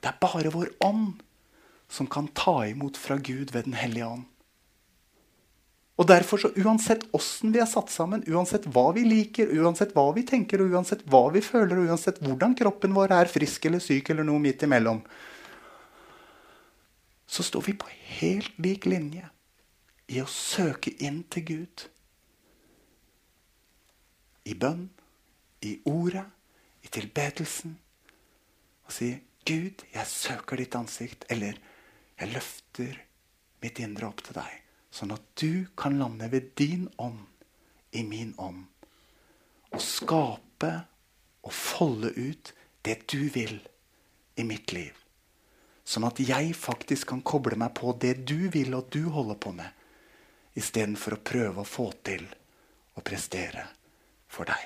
Det 0.05 0.11
er 0.11 0.21
bare 0.21 0.53
vår 0.53 0.69
ånd 0.85 1.23
som 1.89 2.07
kan 2.13 2.29
ta 2.37 2.59
imot 2.69 2.99
fra 3.01 3.17
Gud 3.17 3.55
ved 3.55 3.65
Den 3.65 3.77
hellige 3.81 4.05
ånd. 4.05 4.27
Og 5.97 6.09
derfor, 6.11 6.43
så 6.43 6.51
uansett 6.59 7.07
åssen 7.15 7.55
vi 7.55 7.61
er 7.63 7.69
satt 7.71 7.89
sammen, 7.89 8.25
uansett 8.29 8.67
hva 8.75 8.89
vi 8.97 9.05
liker, 9.07 9.49
uansett 9.63 9.95
hva 9.95 10.09
vi 10.17 10.27
tenker, 10.27 10.61
og 10.61 10.75
uansett 10.75 11.05
hva 11.09 11.23
vi 11.33 11.41
føler, 11.45 11.79
og 11.79 11.93
uansett 11.93 12.19
hvordan 12.21 12.57
kroppen 12.59 12.93
vår 12.97 13.15
er 13.15 13.31
frisk 13.31 13.71
eller 13.71 13.81
syk 13.81 14.11
eller 14.11 14.27
noe 14.27 14.43
midt 14.43 14.67
imellom, 14.67 15.01
så 17.31 17.47
står 17.47 17.65
vi 17.71 17.77
på 17.79 17.93
helt 18.19 18.59
lik 18.61 18.85
linje 18.91 19.31
i 20.13 20.21
å 20.21 20.29
søke 20.29 20.93
inn 21.01 21.23
til 21.33 21.47
Gud. 21.49 21.87
I 24.45 24.59
bønn, 24.61 24.89
i 25.65 25.79
ordet, 25.89 26.27
i 26.85 26.91
tilbedelsen. 26.93 27.79
Og 28.85 28.93
si, 28.93 29.15
'Gud, 29.45 29.85
jeg 29.93 30.07
søker 30.07 30.57
ditt 30.57 30.75
ansikt', 30.75 31.25
eller 31.29 31.59
'Jeg 32.19 32.33
løfter 32.33 33.01
mitt 33.63 33.79
indre 33.79 34.07
opp 34.07 34.23
til 34.25 34.39
deg', 34.39 34.63
sånn 34.91 35.13
at 35.13 35.25
du 35.37 35.67
kan 35.77 35.99
lande 35.99 36.31
ved 36.33 36.55
din 36.57 36.89
ånd 36.99 37.27
i 37.93 38.03
min 38.03 38.35
ånd. 38.39 38.65
Og 39.73 39.81
skape 39.83 40.73
og 41.43 41.53
folde 41.53 42.13
ut 42.17 42.53
det 42.83 43.07
du 43.11 43.29
vil 43.29 43.59
i 44.37 44.45
mitt 44.45 44.73
liv. 44.73 44.95
Sånn 45.85 46.07
at 46.09 46.21
jeg 46.23 46.55
faktisk 46.57 47.11
kan 47.13 47.23
koble 47.23 47.59
meg 47.61 47.75
på 47.77 47.93
det 48.01 48.25
du 48.25 48.49
vil 48.49 48.73
og 48.75 48.89
du 48.91 49.05
holder 49.13 49.37
på 49.37 49.53
med 49.53 50.57
istedenfor 50.57 51.17
å 51.17 51.25
prøve 51.27 51.61
å 51.61 51.69
få 51.69 51.91
til 52.07 52.25
å 52.95 53.03
prestere 53.05 53.67
for 54.31 54.49
deg. 54.49 54.65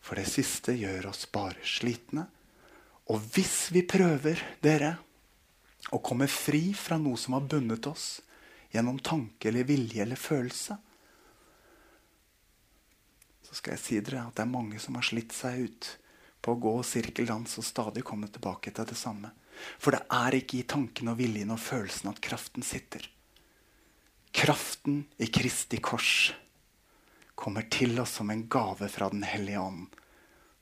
For 0.00 0.18
det 0.18 0.26
siste 0.30 0.74
gjør 0.76 1.10
oss 1.12 1.26
bare 1.32 1.62
slitne. 1.66 2.26
Og 3.12 3.22
hvis 3.34 3.70
vi 3.74 3.84
prøver, 3.86 4.40
dere, 4.62 4.96
å 5.94 6.00
komme 6.02 6.26
fri 6.30 6.72
fra 6.74 6.98
noe 6.98 7.18
som 7.20 7.36
har 7.36 7.46
bundet 7.46 7.86
oss, 7.86 8.06
gjennom 8.74 8.98
tanke 8.98 9.48
eller 9.48 9.66
vilje 9.68 10.02
eller 10.02 10.18
følelse, 10.18 10.76
så 13.46 13.54
skal 13.54 13.76
jeg 13.76 13.82
si 13.84 14.00
dere 14.02 14.24
at 14.26 14.34
det 14.36 14.42
er 14.42 14.50
mange 14.50 14.80
som 14.82 14.98
har 14.98 15.06
slitt 15.06 15.34
seg 15.36 15.68
ut 15.68 15.90
på 16.42 16.54
å 16.54 16.60
gå 16.62 16.72
sirkeldans 16.86 17.54
og 17.60 17.66
stadig 17.66 18.02
komme 18.06 18.28
tilbake 18.32 18.72
til 18.74 18.88
det 18.90 18.98
samme. 18.98 19.30
For 19.78 19.94
det 19.94 20.02
er 20.12 20.36
ikke 20.36 20.60
i 20.60 20.66
tanken 20.68 21.12
og 21.12 21.20
viljen 21.20 21.54
og 21.54 21.62
følelsen 21.62 22.10
at 22.10 22.20
kraften 22.24 22.66
sitter. 22.66 23.06
Kraften 24.36 25.04
i 25.22 25.30
Kristi 25.32 25.78
kors 25.80 26.34
kommer 27.38 27.68
til 27.72 27.96
oss 28.02 28.18
som 28.18 28.30
en 28.32 28.44
gave 28.52 28.88
fra 28.92 29.08
Den 29.12 29.24
hellige 29.24 29.62
ånd, 29.62 29.86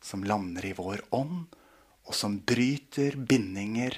som 0.05 0.25
lander 0.27 0.67
i 0.69 0.75
vår 0.77 1.03
ånd, 1.17 1.49
og 2.05 2.17
som 2.17 2.39
bryter 2.39 3.17
bindinger 3.17 3.97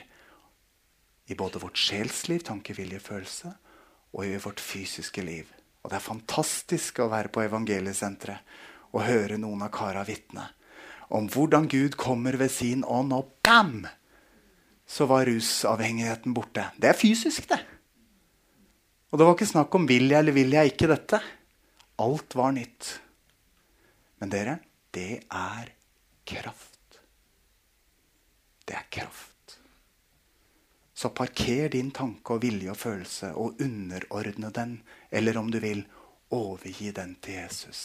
i 1.26 1.34
både 1.34 1.60
vårt 1.62 1.78
sjelsliv, 1.80 2.44
tanke, 2.46 2.76
vilje, 2.76 3.00
følelse, 3.02 3.52
og 4.14 4.26
i 4.26 4.36
vårt 4.40 4.62
fysiske 4.62 5.24
liv. 5.26 5.48
Og 5.82 5.90
Det 5.90 5.98
er 5.98 6.10
fantastisk 6.10 7.00
å 7.02 7.10
være 7.10 7.30
på 7.30 7.42
Evangeliesenteret 7.44 8.94
og 8.94 9.04
høre 9.06 9.38
noen 9.38 9.66
av 9.66 9.74
kara 9.74 10.04
vitne 10.06 10.46
om 11.08 11.28
hvordan 11.30 11.68
Gud 11.70 11.96
kommer 11.98 12.36
ved 12.38 12.50
sin 12.50 12.84
ånd, 12.84 13.14
og 13.14 13.38
bam! 13.44 13.86
Så 14.86 15.06
var 15.10 15.26
rusavhengigheten 15.26 16.34
borte. 16.34 16.68
Det 16.78 16.90
er 16.90 16.98
fysisk, 16.98 17.48
det. 17.50 17.58
Og 19.10 19.18
det 19.18 19.26
var 19.26 19.34
ikke 19.34 19.50
snakk 19.50 19.74
om 19.74 19.86
vil 19.88 20.10
jeg 20.10 20.22
eller 20.22 20.34
vil 20.34 20.54
jeg 20.54 20.72
ikke 20.72 20.90
dette. 20.90 21.20
Alt 22.02 22.36
var 22.38 22.54
nytt. 22.54 22.90
Men 24.22 24.30
dere, 24.32 24.58
det 24.94 25.26
er 25.26 25.72
kraft. 26.26 26.75
Det 28.66 28.74
er 28.74 28.90
kraft. 28.90 29.58
Så 30.96 31.10
parker 31.12 31.68
din 31.68 31.90
tanke 31.94 32.34
og 32.34 32.42
vilje 32.42 32.72
og 32.72 32.78
følelse 32.80 33.32
og 33.36 33.60
underordne 33.60 34.50
den, 34.50 34.78
eller 35.10 35.38
om 35.38 35.50
du 35.52 35.58
vil, 35.60 35.84
overgi 36.30 36.90
den 36.90 37.14
til 37.22 37.36
Jesus. 37.38 37.80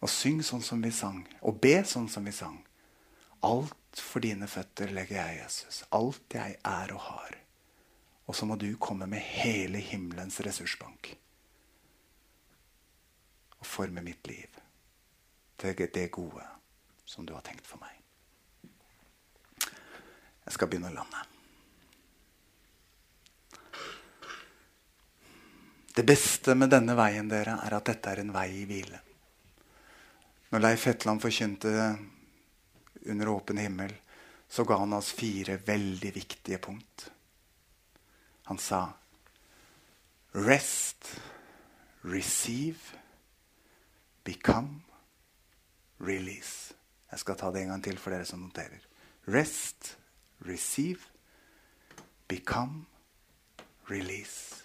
Og 0.00 0.10
syng 0.10 0.40
sånn 0.42 0.62
som 0.64 0.82
vi 0.82 0.90
sang, 0.94 1.20
og 1.42 1.60
be 1.62 1.82
sånn 1.86 2.08
som 2.10 2.24
vi 2.24 2.32
sang. 2.34 2.60
Alt 3.42 4.00
for 4.00 4.24
dine 4.24 4.48
føtter 4.48 4.94
legger 4.94 5.18
jeg, 5.18 5.42
Jesus. 5.42 5.82
Alt 5.90 6.38
jeg 6.38 6.56
er 6.62 6.94
og 6.94 7.04
har. 7.10 7.36
Og 8.26 8.38
så 8.38 8.46
må 8.46 8.56
du 8.56 8.70
komme 8.78 9.06
med 9.10 9.20
hele 9.20 9.82
himmelens 9.82 10.40
ressursbank. 10.46 11.12
Og 13.58 13.66
forme 13.66 14.02
mitt 14.02 14.26
liv 14.30 14.62
til 15.58 15.88
det 15.94 16.10
gode 16.14 16.46
som 17.04 17.26
du 17.26 17.34
har 17.34 17.44
tenkt 17.46 17.66
for 17.66 17.82
meg. 17.82 18.01
Jeg 20.44 20.56
skal 20.56 20.70
begynne 20.70 20.90
å 20.90 20.96
lande. 20.96 21.22
Det 25.92 26.04
beste 26.08 26.54
med 26.56 26.72
denne 26.72 26.96
veien 26.96 27.28
dere, 27.28 27.58
er 27.60 27.76
at 27.76 27.88
dette 27.90 28.12
er 28.12 28.22
en 28.22 28.32
vei 28.32 28.48
i 28.62 28.64
hvile. 28.68 29.00
Når 30.52 30.62
Leif 30.64 30.86
Hetland 30.88 31.20
forkynte 31.20 31.72
under 33.12 33.28
åpen 33.28 33.60
himmel, 33.60 33.92
så 34.48 34.64
ga 34.68 34.78
han 34.80 34.92
oss 34.96 35.12
fire 35.16 35.58
veldig 35.64 36.12
viktige 36.12 36.58
punkt. 36.60 37.06
Han 38.48 38.58
sa 38.60 38.86
Rest, 40.32 41.20
receive, 42.08 42.80
become, 44.24 44.80
release. 46.00 46.72
Jeg 47.10 47.20
skal 47.20 47.36
ta 47.36 47.50
det 47.52 47.66
en 47.66 47.74
gang 47.74 47.82
til 47.84 47.98
for 48.00 48.16
dere 48.16 48.24
som 48.24 48.40
noterer. 48.40 48.80
Rest, 49.28 49.92
receive, 50.46 51.00
become, 52.28 52.84
release. 53.88 54.62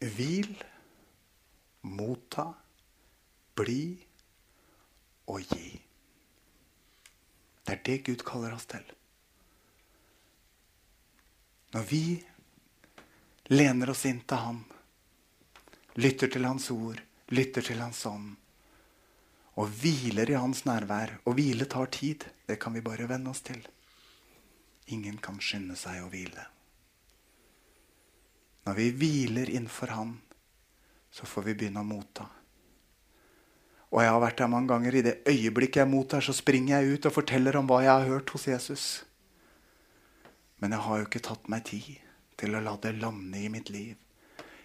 Hvil, 0.00 0.50
motta, 1.82 2.48
bli 3.54 3.84
og 5.30 5.40
gi. 5.52 5.70
Det 7.62 7.76
er 7.76 7.82
det 7.86 7.98
Gud 8.08 8.24
kaller 8.26 8.56
oss 8.56 8.66
til. 8.66 8.84
Når 11.72 11.84
vi 11.88 12.04
lener 13.54 13.92
oss 13.92 14.04
inn 14.08 14.20
til 14.28 14.42
Han, 14.42 14.62
lytter 15.94 16.28
til 16.32 16.44
Hans 16.44 16.70
ord, 16.74 16.98
lytter 17.32 17.64
til 17.64 17.80
Hans 17.80 18.02
ånd, 18.10 18.34
og 19.60 19.70
hviler 19.80 20.30
i 20.32 20.36
Hans 20.40 20.64
nærvær 20.64 21.18
Og 21.28 21.34
hvile 21.36 21.66
tar 21.68 21.86
tid. 21.92 22.24
Det 22.48 22.56
kan 22.58 22.72
vi 22.72 22.80
bare 22.80 23.04
venne 23.08 23.30
oss 23.30 23.42
til. 23.44 23.60
Ingen 24.90 25.18
kan 25.22 25.38
skynde 25.40 25.76
seg 25.78 26.02
å 26.02 26.10
hvile. 26.10 26.46
Når 28.66 28.78
vi 28.78 28.90
hviler 28.94 29.50
innenfor 29.50 29.94
Han, 29.96 30.16
så 31.12 31.26
får 31.26 31.50
vi 31.50 31.54
begynne 31.60 31.82
å 31.82 31.86
motta. 31.86 32.26
Og 33.92 34.00
jeg 34.00 34.08
har 34.08 34.22
vært 34.22 34.38
der 34.40 34.48
mange 34.48 34.72
ganger. 34.72 34.94
I 34.96 35.04
det 35.04 35.18
øyeblikket 35.28 35.82
jeg 35.82 35.90
mottar, 35.90 36.24
så 36.24 36.32
springer 36.32 36.80
jeg 36.80 36.96
ut 36.96 37.08
og 37.08 37.16
forteller 37.18 37.58
om 37.58 37.66
hva 37.68 37.82
jeg 37.84 37.92
har 37.92 38.08
hørt 38.08 38.32
hos 38.32 38.46
Jesus. 38.48 38.86
Men 40.62 40.72
jeg 40.72 40.86
har 40.86 41.00
jo 41.00 41.08
ikke 41.10 41.26
tatt 41.26 41.50
meg 41.52 41.66
tid 41.68 41.98
til 42.40 42.56
å 42.56 42.62
la 42.64 42.78
det 42.80 42.94
lande 43.02 43.36
i 43.36 43.50
mitt 43.52 43.68
liv. 43.74 43.98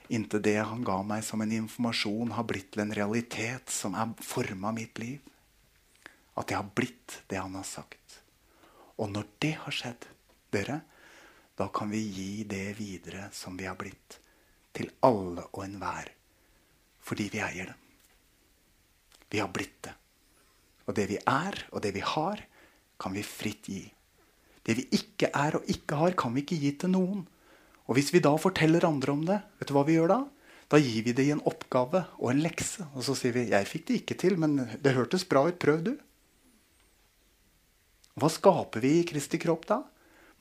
Inntil 0.08 0.40
det 0.46 0.56
han 0.62 0.86
ga 0.88 1.02
meg 1.04 1.26
som 1.28 1.44
en 1.44 1.52
informasjon, 1.52 2.32
har 2.38 2.48
blitt 2.48 2.72
til 2.72 2.86
en 2.86 2.96
realitet 2.96 3.74
som 3.74 3.98
er 4.00 4.14
forma 4.24 4.72
mitt 4.72 5.02
liv. 5.04 5.20
At 6.40 6.54
jeg 6.54 6.62
har 6.62 6.72
blitt 6.78 7.20
det 7.28 7.42
han 7.42 7.58
har 7.60 7.68
sagt. 7.68 8.07
Og 8.98 9.12
når 9.14 9.28
det 9.44 9.54
har 9.64 9.76
skjedd, 9.76 10.08
dere, 10.54 10.80
da 11.58 11.68
kan 11.74 11.90
vi 11.90 12.02
gi 12.02 12.44
det 12.50 12.78
videre 12.78 13.30
som 13.34 13.58
vi 13.58 13.68
har 13.70 13.78
blitt. 13.80 14.20
Til 14.78 14.92
alle 15.06 15.48
og 15.52 15.64
enhver. 15.66 16.12
Fordi 17.02 17.30
vi 17.34 17.42
eier 17.42 17.72
det. 17.72 17.78
Vi 19.32 19.42
har 19.42 19.50
blitt 19.52 19.80
det. 19.88 19.94
Og 20.88 20.96
det 20.96 21.08
vi 21.10 21.18
er, 21.20 21.58
og 21.74 21.82
det 21.84 21.92
vi 21.96 22.04
har, 22.06 22.42
kan 23.02 23.14
vi 23.14 23.26
fritt 23.26 23.68
gi. 23.70 23.84
Det 24.64 24.76
vi 24.78 24.86
ikke 24.96 25.30
er 25.36 25.58
og 25.60 25.68
ikke 25.72 26.00
har, 26.00 26.16
kan 26.20 26.34
vi 26.36 26.44
ikke 26.44 26.60
gi 26.62 26.72
til 26.80 26.94
noen. 26.94 27.26
Og 27.88 27.98
hvis 27.98 28.12
vi 28.14 28.24
da 28.24 28.34
forteller 28.40 28.88
andre 28.88 29.14
om 29.14 29.24
det, 29.28 29.40
vet 29.60 29.70
du 29.70 29.76
hva 29.76 29.86
vi 29.88 29.98
gjør 29.98 30.12
da? 30.12 30.20
Da 30.68 30.80
gir 30.84 31.06
vi 31.06 31.14
det 31.16 31.24
i 31.28 31.32
en 31.32 31.44
oppgave 31.48 32.04
og 32.20 32.32
en 32.34 32.42
lekse. 32.44 32.84
Og 32.94 33.06
så 33.08 33.16
sier 33.16 33.32
vi 33.32 33.48
'Jeg 33.48 33.68
fikk 33.68 33.86
det 33.88 33.96
ikke 34.02 34.18
til, 34.20 34.38
men 34.38 34.58
det 34.84 34.96
hørtes 34.96 35.24
bra 35.24 35.48
ut. 35.48 35.60
Prøv, 35.60 35.84
du'. 35.84 36.00
Hva 38.18 38.30
skaper 38.34 38.82
vi 38.82 38.96
i 39.00 39.06
Kristi 39.06 39.38
kropp 39.38 39.68
da? 39.70 39.84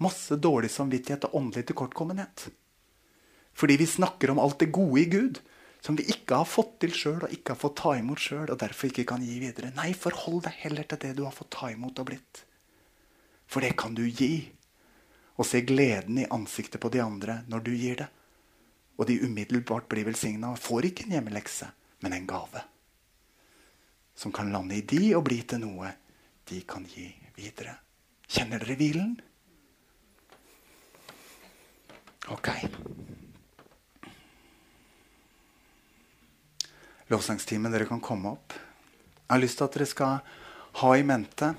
Masse 0.00 0.36
dårlig 0.40 0.70
samvittighet 0.72 1.26
og 1.28 1.36
åndelig 1.40 1.66
tilkortkommenhet. 1.68 2.48
Fordi 3.56 3.76
vi 3.80 3.86
snakker 3.88 4.32
om 4.32 4.40
alt 4.40 4.58
det 4.60 4.72
gode 4.72 5.00
i 5.00 5.10
Gud 5.12 5.40
som 5.84 5.96
vi 5.96 6.06
ikke 6.10 6.40
har 6.40 6.48
fått 6.48 6.78
til 6.82 6.92
sjøl 6.96 7.20
og 7.26 7.32
ikke 7.32 7.54
har 7.54 7.60
fått 7.60 7.76
ta 7.78 7.92
imot 7.94 8.20
sjøl, 8.20 8.48
og 8.50 8.58
derfor 8.58 8.88
ikke 8.88 9.04
kan 9.06 9.22
gi 9.22 9.36
videre. 9.38 9.70
Nei, 9.76 9.92
forhold 9.94 10.42
deg 10.48 10.56
heller 10.64 10.88
til 10.88 10.98
det 11.04 11.12
du 11.18 11.22
har 11.26 11.34
fått 11.36 11.52
ta 11.54 11.70
imot 11.70 12.00
og 12.02 12.08
blitt. 12.08 12.42
For 13.46 13.62
det 13.62 13.76
kan 13.78 13.94
du 13.94 14.02
gi 14.08 14.48
og 15.36 15.46
se 15.46 15.60
gleden 15.68 16.18
i 16.22 16.30
ansiktet 16.32 16.82
på 16.82 16.90
de 16.90 17.04
andre 17.04 17.42
når 17.46 17.62
du 17.68 17.70
gir 17.76 18.00
det. 18.00 18.08
Og 18.96 19.06
de 19.06 19.20
umiddelbart 19.20 19.86
blir 19.92 20.08
velsigna 20.08 20.54
og 20.54 20.62
får 20.64 20.88
ikke 20.88 21.06
en 21.06 21.18
hjemmelekse, 21.18 21.68
men 22.02 22.16
en 22.16 22.26
gave. 22.26 22.64
Som 24.16 24.32
kan 24.32 24.50
lande 24.50 24.80
i 24.80 24.82
de 24.82 25.12
og 25.14 25.26
bli 25.28 25.42
til 25.44 25.60
noe 25.62 25.92
de 26.48 26.62
kan 26.66 26.88
gi 26.88 27.10
videre. 27.36 27.76
Kjenner 28.26 28.62
dere 28.62 28.76
hvilen? 28.80 29.14
Ok. 32.34 32.50
Lovsangstimen, 37.12 37.70
dere 37.70 37.86
kan 37.86 38.02
komme 38.02 38.34
opp. 38.34 38.56
Jeg 38.56 39.30
har 39.30 39.42
lyst 39.42 39.60
til 39.60 39.68
at 39.68 39.78
dere 39.78 39.90
skal 39.90 40.18
ha 40.82 40.92
i 40.96 41.06
mente 41.06 41.54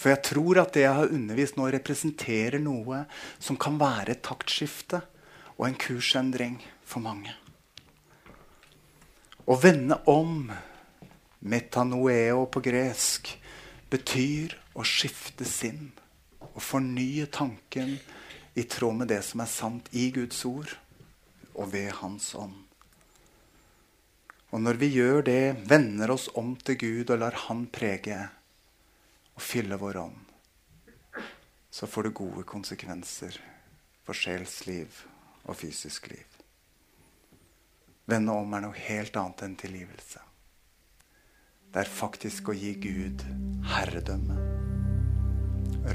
For 0.00 0.08
jeg 0.08 0.22
tror 0.24 0.62
at 0.62 0.72
det 0.72 0.86
jeg 0.86 0.96
har 0.96 1.12
undervist 1.12 1.58
nå, 1.58 1.66
representerer 1.74 2.62
noe 2.62 3.02
som 3.36 3.58
kan 3.60 3.76
være 3.80 4.14
et 4.14 4.22
taktskifte 4.24 5.02
og 5.58 5.66
en 5.66 5.76
kursendring 5.76 6.56
for 6.88 7.04
mange. 7.04 7.34
Å 9.44 9.56
vende 9.60 9.98
om, 10.08 10.48
metanoeo 11.40 12.46
på 12.52 12.62
gresk, 12.64 13.30
betyr 13.90 14.54
å 14.76 14.84
skifte 14.86 15.46
sinn. 15.48 15.90
Å 16.40 16.60
fornye 16.60 17.26
tanken 17.32 17.96
i 18.54 18.64
tråd 18.68 19.02
med 19.02 19.10
det 19.12 19.22
som 19.26 19.42
er 19.42 19.50
sant 19.50 19.88
i 19.96 20.10
Guds 20.14 20.42
ord 20.48 20.72
og 21.54 21.72
ved 21.72 21.92
Hans 22.00 22.32
ånd. 22.38 22.58
Og 24.50 24.58
når 24.62 24.80
vi 24.80 24.88
gjør 24.96 25.22
det, 25.26 25.42
vender 25.70 26.10
oss 26.10 26.26
om 26.38 26.56
til 26.58 26.78
Gud 26.80 27.12
og 27.14 27.20
lar 27.22 27.36
Han 27.46 27.68
prege 27.70 28.18
og 29.36 29.44
fylle 29.44 29.78
vår 29.78 30.00
ånd, 30.02 30.18
så 31.70 31.86
får 31.86 32.08
det 32.08 32.18
gode 32.18 32.42
konsekvenser 32.50 33.38
for 34.04 34.18
sjelsliv 34.18 35.04
og 35.46 35.54
fysisk 35.56 36.10
liv. 36.10 36.26
Vende 38.10 38.34
om 38.34 38.58
er 38.58 38.64
noe 38.64 38.82
helt 38.88 39.14
annet 39.16 39.46
enn 39.46 39.54
tilgivelse. 39.60 40.29
Det 41.70 41.84
er 41.84 41.86
faktisk 41.86 42.48
å 42.50 42.54
gi 42.56 42.72
Gud 42.82 43.20
herredømme, 43.70 44.34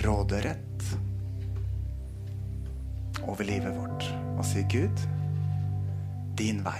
råderett 0.05 0.86
over 3.26 3.43
livet 3.43 3.76
vårt 3.76 4.07
og 4.38 4.45
si, 4.47 4.63
'Gud, 4.71 5.03
din 6.39 6.63
vei, 6.63 6.80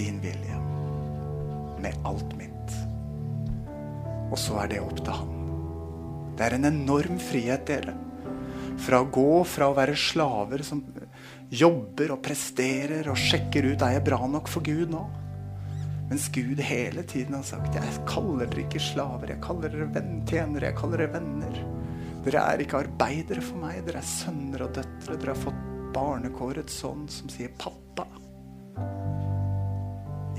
din 0.00 0.16
vilje, 0.24 0.64
med 1.84 2.08
alt 2.08 2.32
mitt.' 2.40 2.80
Og 4.32 4.38
så 4.40 4.62
er 4.64 4.72
det 4.72 4.80
opp 4.80 4.96
til 5.04 5.12
han. 5.12 5.38
Det 6.38 6.46
er 6.46 6.56
en 6.56 6.70
enorm 6.72 7.20
frihet, 7.20 7.66
dere. 7.68 7.92
Fra 8.80 9.04
å 9.04 9.10
gå 9.12 9.44
fra 9.44 9.68
å 9.68 9.76
være 9.76 9.92
slaver 9.92 10.64
som 10.64 10.80
jobber 11.52 12.14
og 12.16 12.24
presterer 12.24 13.12
og 13.12 13.20
sjekker 13.20 13.74
ut 13.74 13.84
er 13.84 13.98
jeg 13.98 14.08
bra 14.08 14.24
nok 14.24 14.48
for 14.48 14.64
Gud 14.64 14.88
nå. 14.88 15.10
Mens 16.12 16.28
Gud 16.28 16.60
hele 16.60 17.02
tiden 17.02 17.34
har 17.34 17.42
sagt 17.42 17.72
jeg 17.72 17.92
kaller 18.04 18.44
dere 18.44 18.66
ikke 18.66 18.80
slaver, 18.84 19.30
jeg 19.32 19.40
kaller 19.40 19.72
dere 19.72 19.86
venn, 19.94 20.18
tjenere, 20.28 20.68
jeg 20.68 20.76
kaller 20.76 21.00
dere 21.00 21.12
venner. 21.14 21.54
Dere 22.26 22.42
er 22.50 22.60
ikke 22.60 22.82
arbeidere 22.82 23.40
for 23.40 23.62
meg, 23.62 23.78
dere 23.86 24.02
er 24.02 24.10
sønner 24.10 24.66
og 24.66 24.74
døtre. 24.76 25.16
Dere 25.16 25.32
har 25.32 25.40
fått 25.40 25.62
barnekårets 25.94 26.76
sånn 26.82 27.06
som 27.08 27.32
sier 27.32 27.48
'pappa'. 27.56 28.04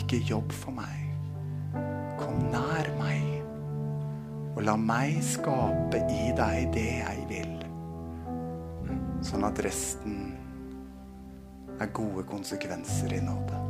Ikke 0.03 0.21
jobb 0.29 0.53
for 0.59 0.77
meg. 0.77 1.81
Kom 2.21 2.37
nær 2.53 2.93
meg. 3.01 3.25
Og 4.53 4.61
la 4.69 4.77
meg 4.77 5.23
skape 5.25 6.05
i 6.05 6.29
deg 6.37 6.69
det 6.77 6.89
jeg 7.01 7.27
vil. 7.33 7.57
Sånn 9.25 9.49
at 9.49 9.65
resten 9.65 10.37
er 11.81 11.89
gode 11.89 12.29
konsekvenser 12.29 13.17
i 13.17 13.25
nåde. 13.25 13.62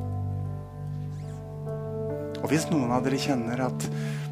Og 2.43 2.51
hvis 2.51 2.67
noen 2.67 2.91
av 2.91 3.05
dere 3.05 3.19
kjenner 3.19 3.61
at 3.63 3.85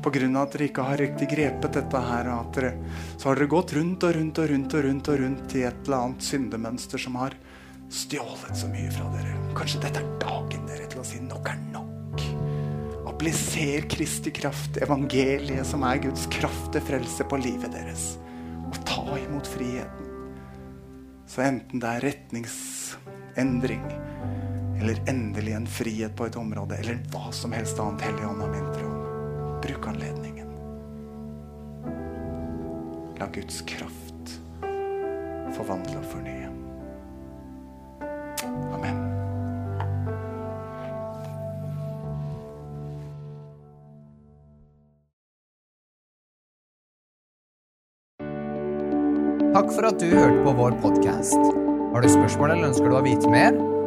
pga. 0.04 0.28
at 0.42 0.54
dere 0.54 0.68
ikke 0.68 0.84
har 0.84 1.00
riktig 1.00 1.30
grepet 1.32 1.78
dette 1.78 2.02
her, 2.04 2.28
at 2.28 2.54
dere, 2.58 2.74
så 3.18 3.30
har 3.30 3.40
dere 3.40 3.48
gått 3.48 3.74
rundt 3.78 4.04
og 4.04 4.16
rundt 4.16 4.40
og 4.42 4.50
rundt 4.52 4.74
og 4.76 4.84
rundt 4.86 5.08
og 5.08 5.20
rundt 5.22 5.56
i 5.56 5.64
et 5.64 5.86
eller 5.86 5.98
annet 5.98 6.28
syndemønster 6.28 7.00
som 7.00 7.16
har 7.22 7.38
stjålet 7.92 8.58
så 8.58 8.68
mye 8.72 8.92
fra 8.92 9.08
dere. 9.16 9.38
Kanskje 9.56 9.84
dette 9.86 10.04
er 10.04 10.12
dagen 10.20 10.68
dere 10.68 10.90
til 10.92 11.00
å 11.00 11.08
si 11.08 11.22
nok 11.24 11.48
er 11.54 11.64
nok. 11.72 12.26
Appliser 13.12 13.88
Kristi 13.92 14.34
kraft, 14.36 14.82
evangeliet, 14.84 15.64
som 15.68 15.84
er 15.88 16.04
Guds 16.04 16.28
kraft 16.34 16.72
til 16.76 16.84
frelse 16.84 17.28
på 17.28 17.40
livet 17.40 17.72
deres. 17.76 18.16
Og 18.68 18.80
ta 18.88 19.06
imot 19.22 19.48
friheten. 19.48 20.08
Så 21.32 21.46
enten 21.46 21.80
det 21.80 21.88
er 21.88 22.10
retningsendring 22.10 23.86
eller 24.82 25.02
endelig 25.10 25.54
en 25.54 25.68
frihet 25.70 26.16
på 26.18 26.26
et 26.28 26.38
område, 26.42 26.82
eller 26.82 27.02
hva 27.14 27.30
som 27.36 27.54
helst 27.54 27.80
annet 27.80 28.08
Helligånd 28.10 28.42
har 28.42 28.54
ment 28.56 28.82
om, 28.82 28.96
bruk 29.62 29.90
anledningen. 29.94 30.50
La 33.22 33.30
Guds 33.30 33.62
kraft 33.70 34.12
forvandle 35.56 35.98
og 36.00 36.06
fornye. 36.12 36.50
Amen. 38.76 39.00
Takk 49.52 49.74
for 49.76 49.90
at 49.90 50.00
du 50.00 50.08
hørte 50.16 50.40
på 50.46 50.56
vår 50.56 50.80
podkast. 50.84 51.52
Har 51.92 52.02
du 52.02 52.08
spørsmål 52.10 52.56
eller 52.56 52.72
ønsker 52.72 52.88
du 52.88 52.96
å 52.96 53.04
vite 53.06 53.32
mer? 53.32 53.81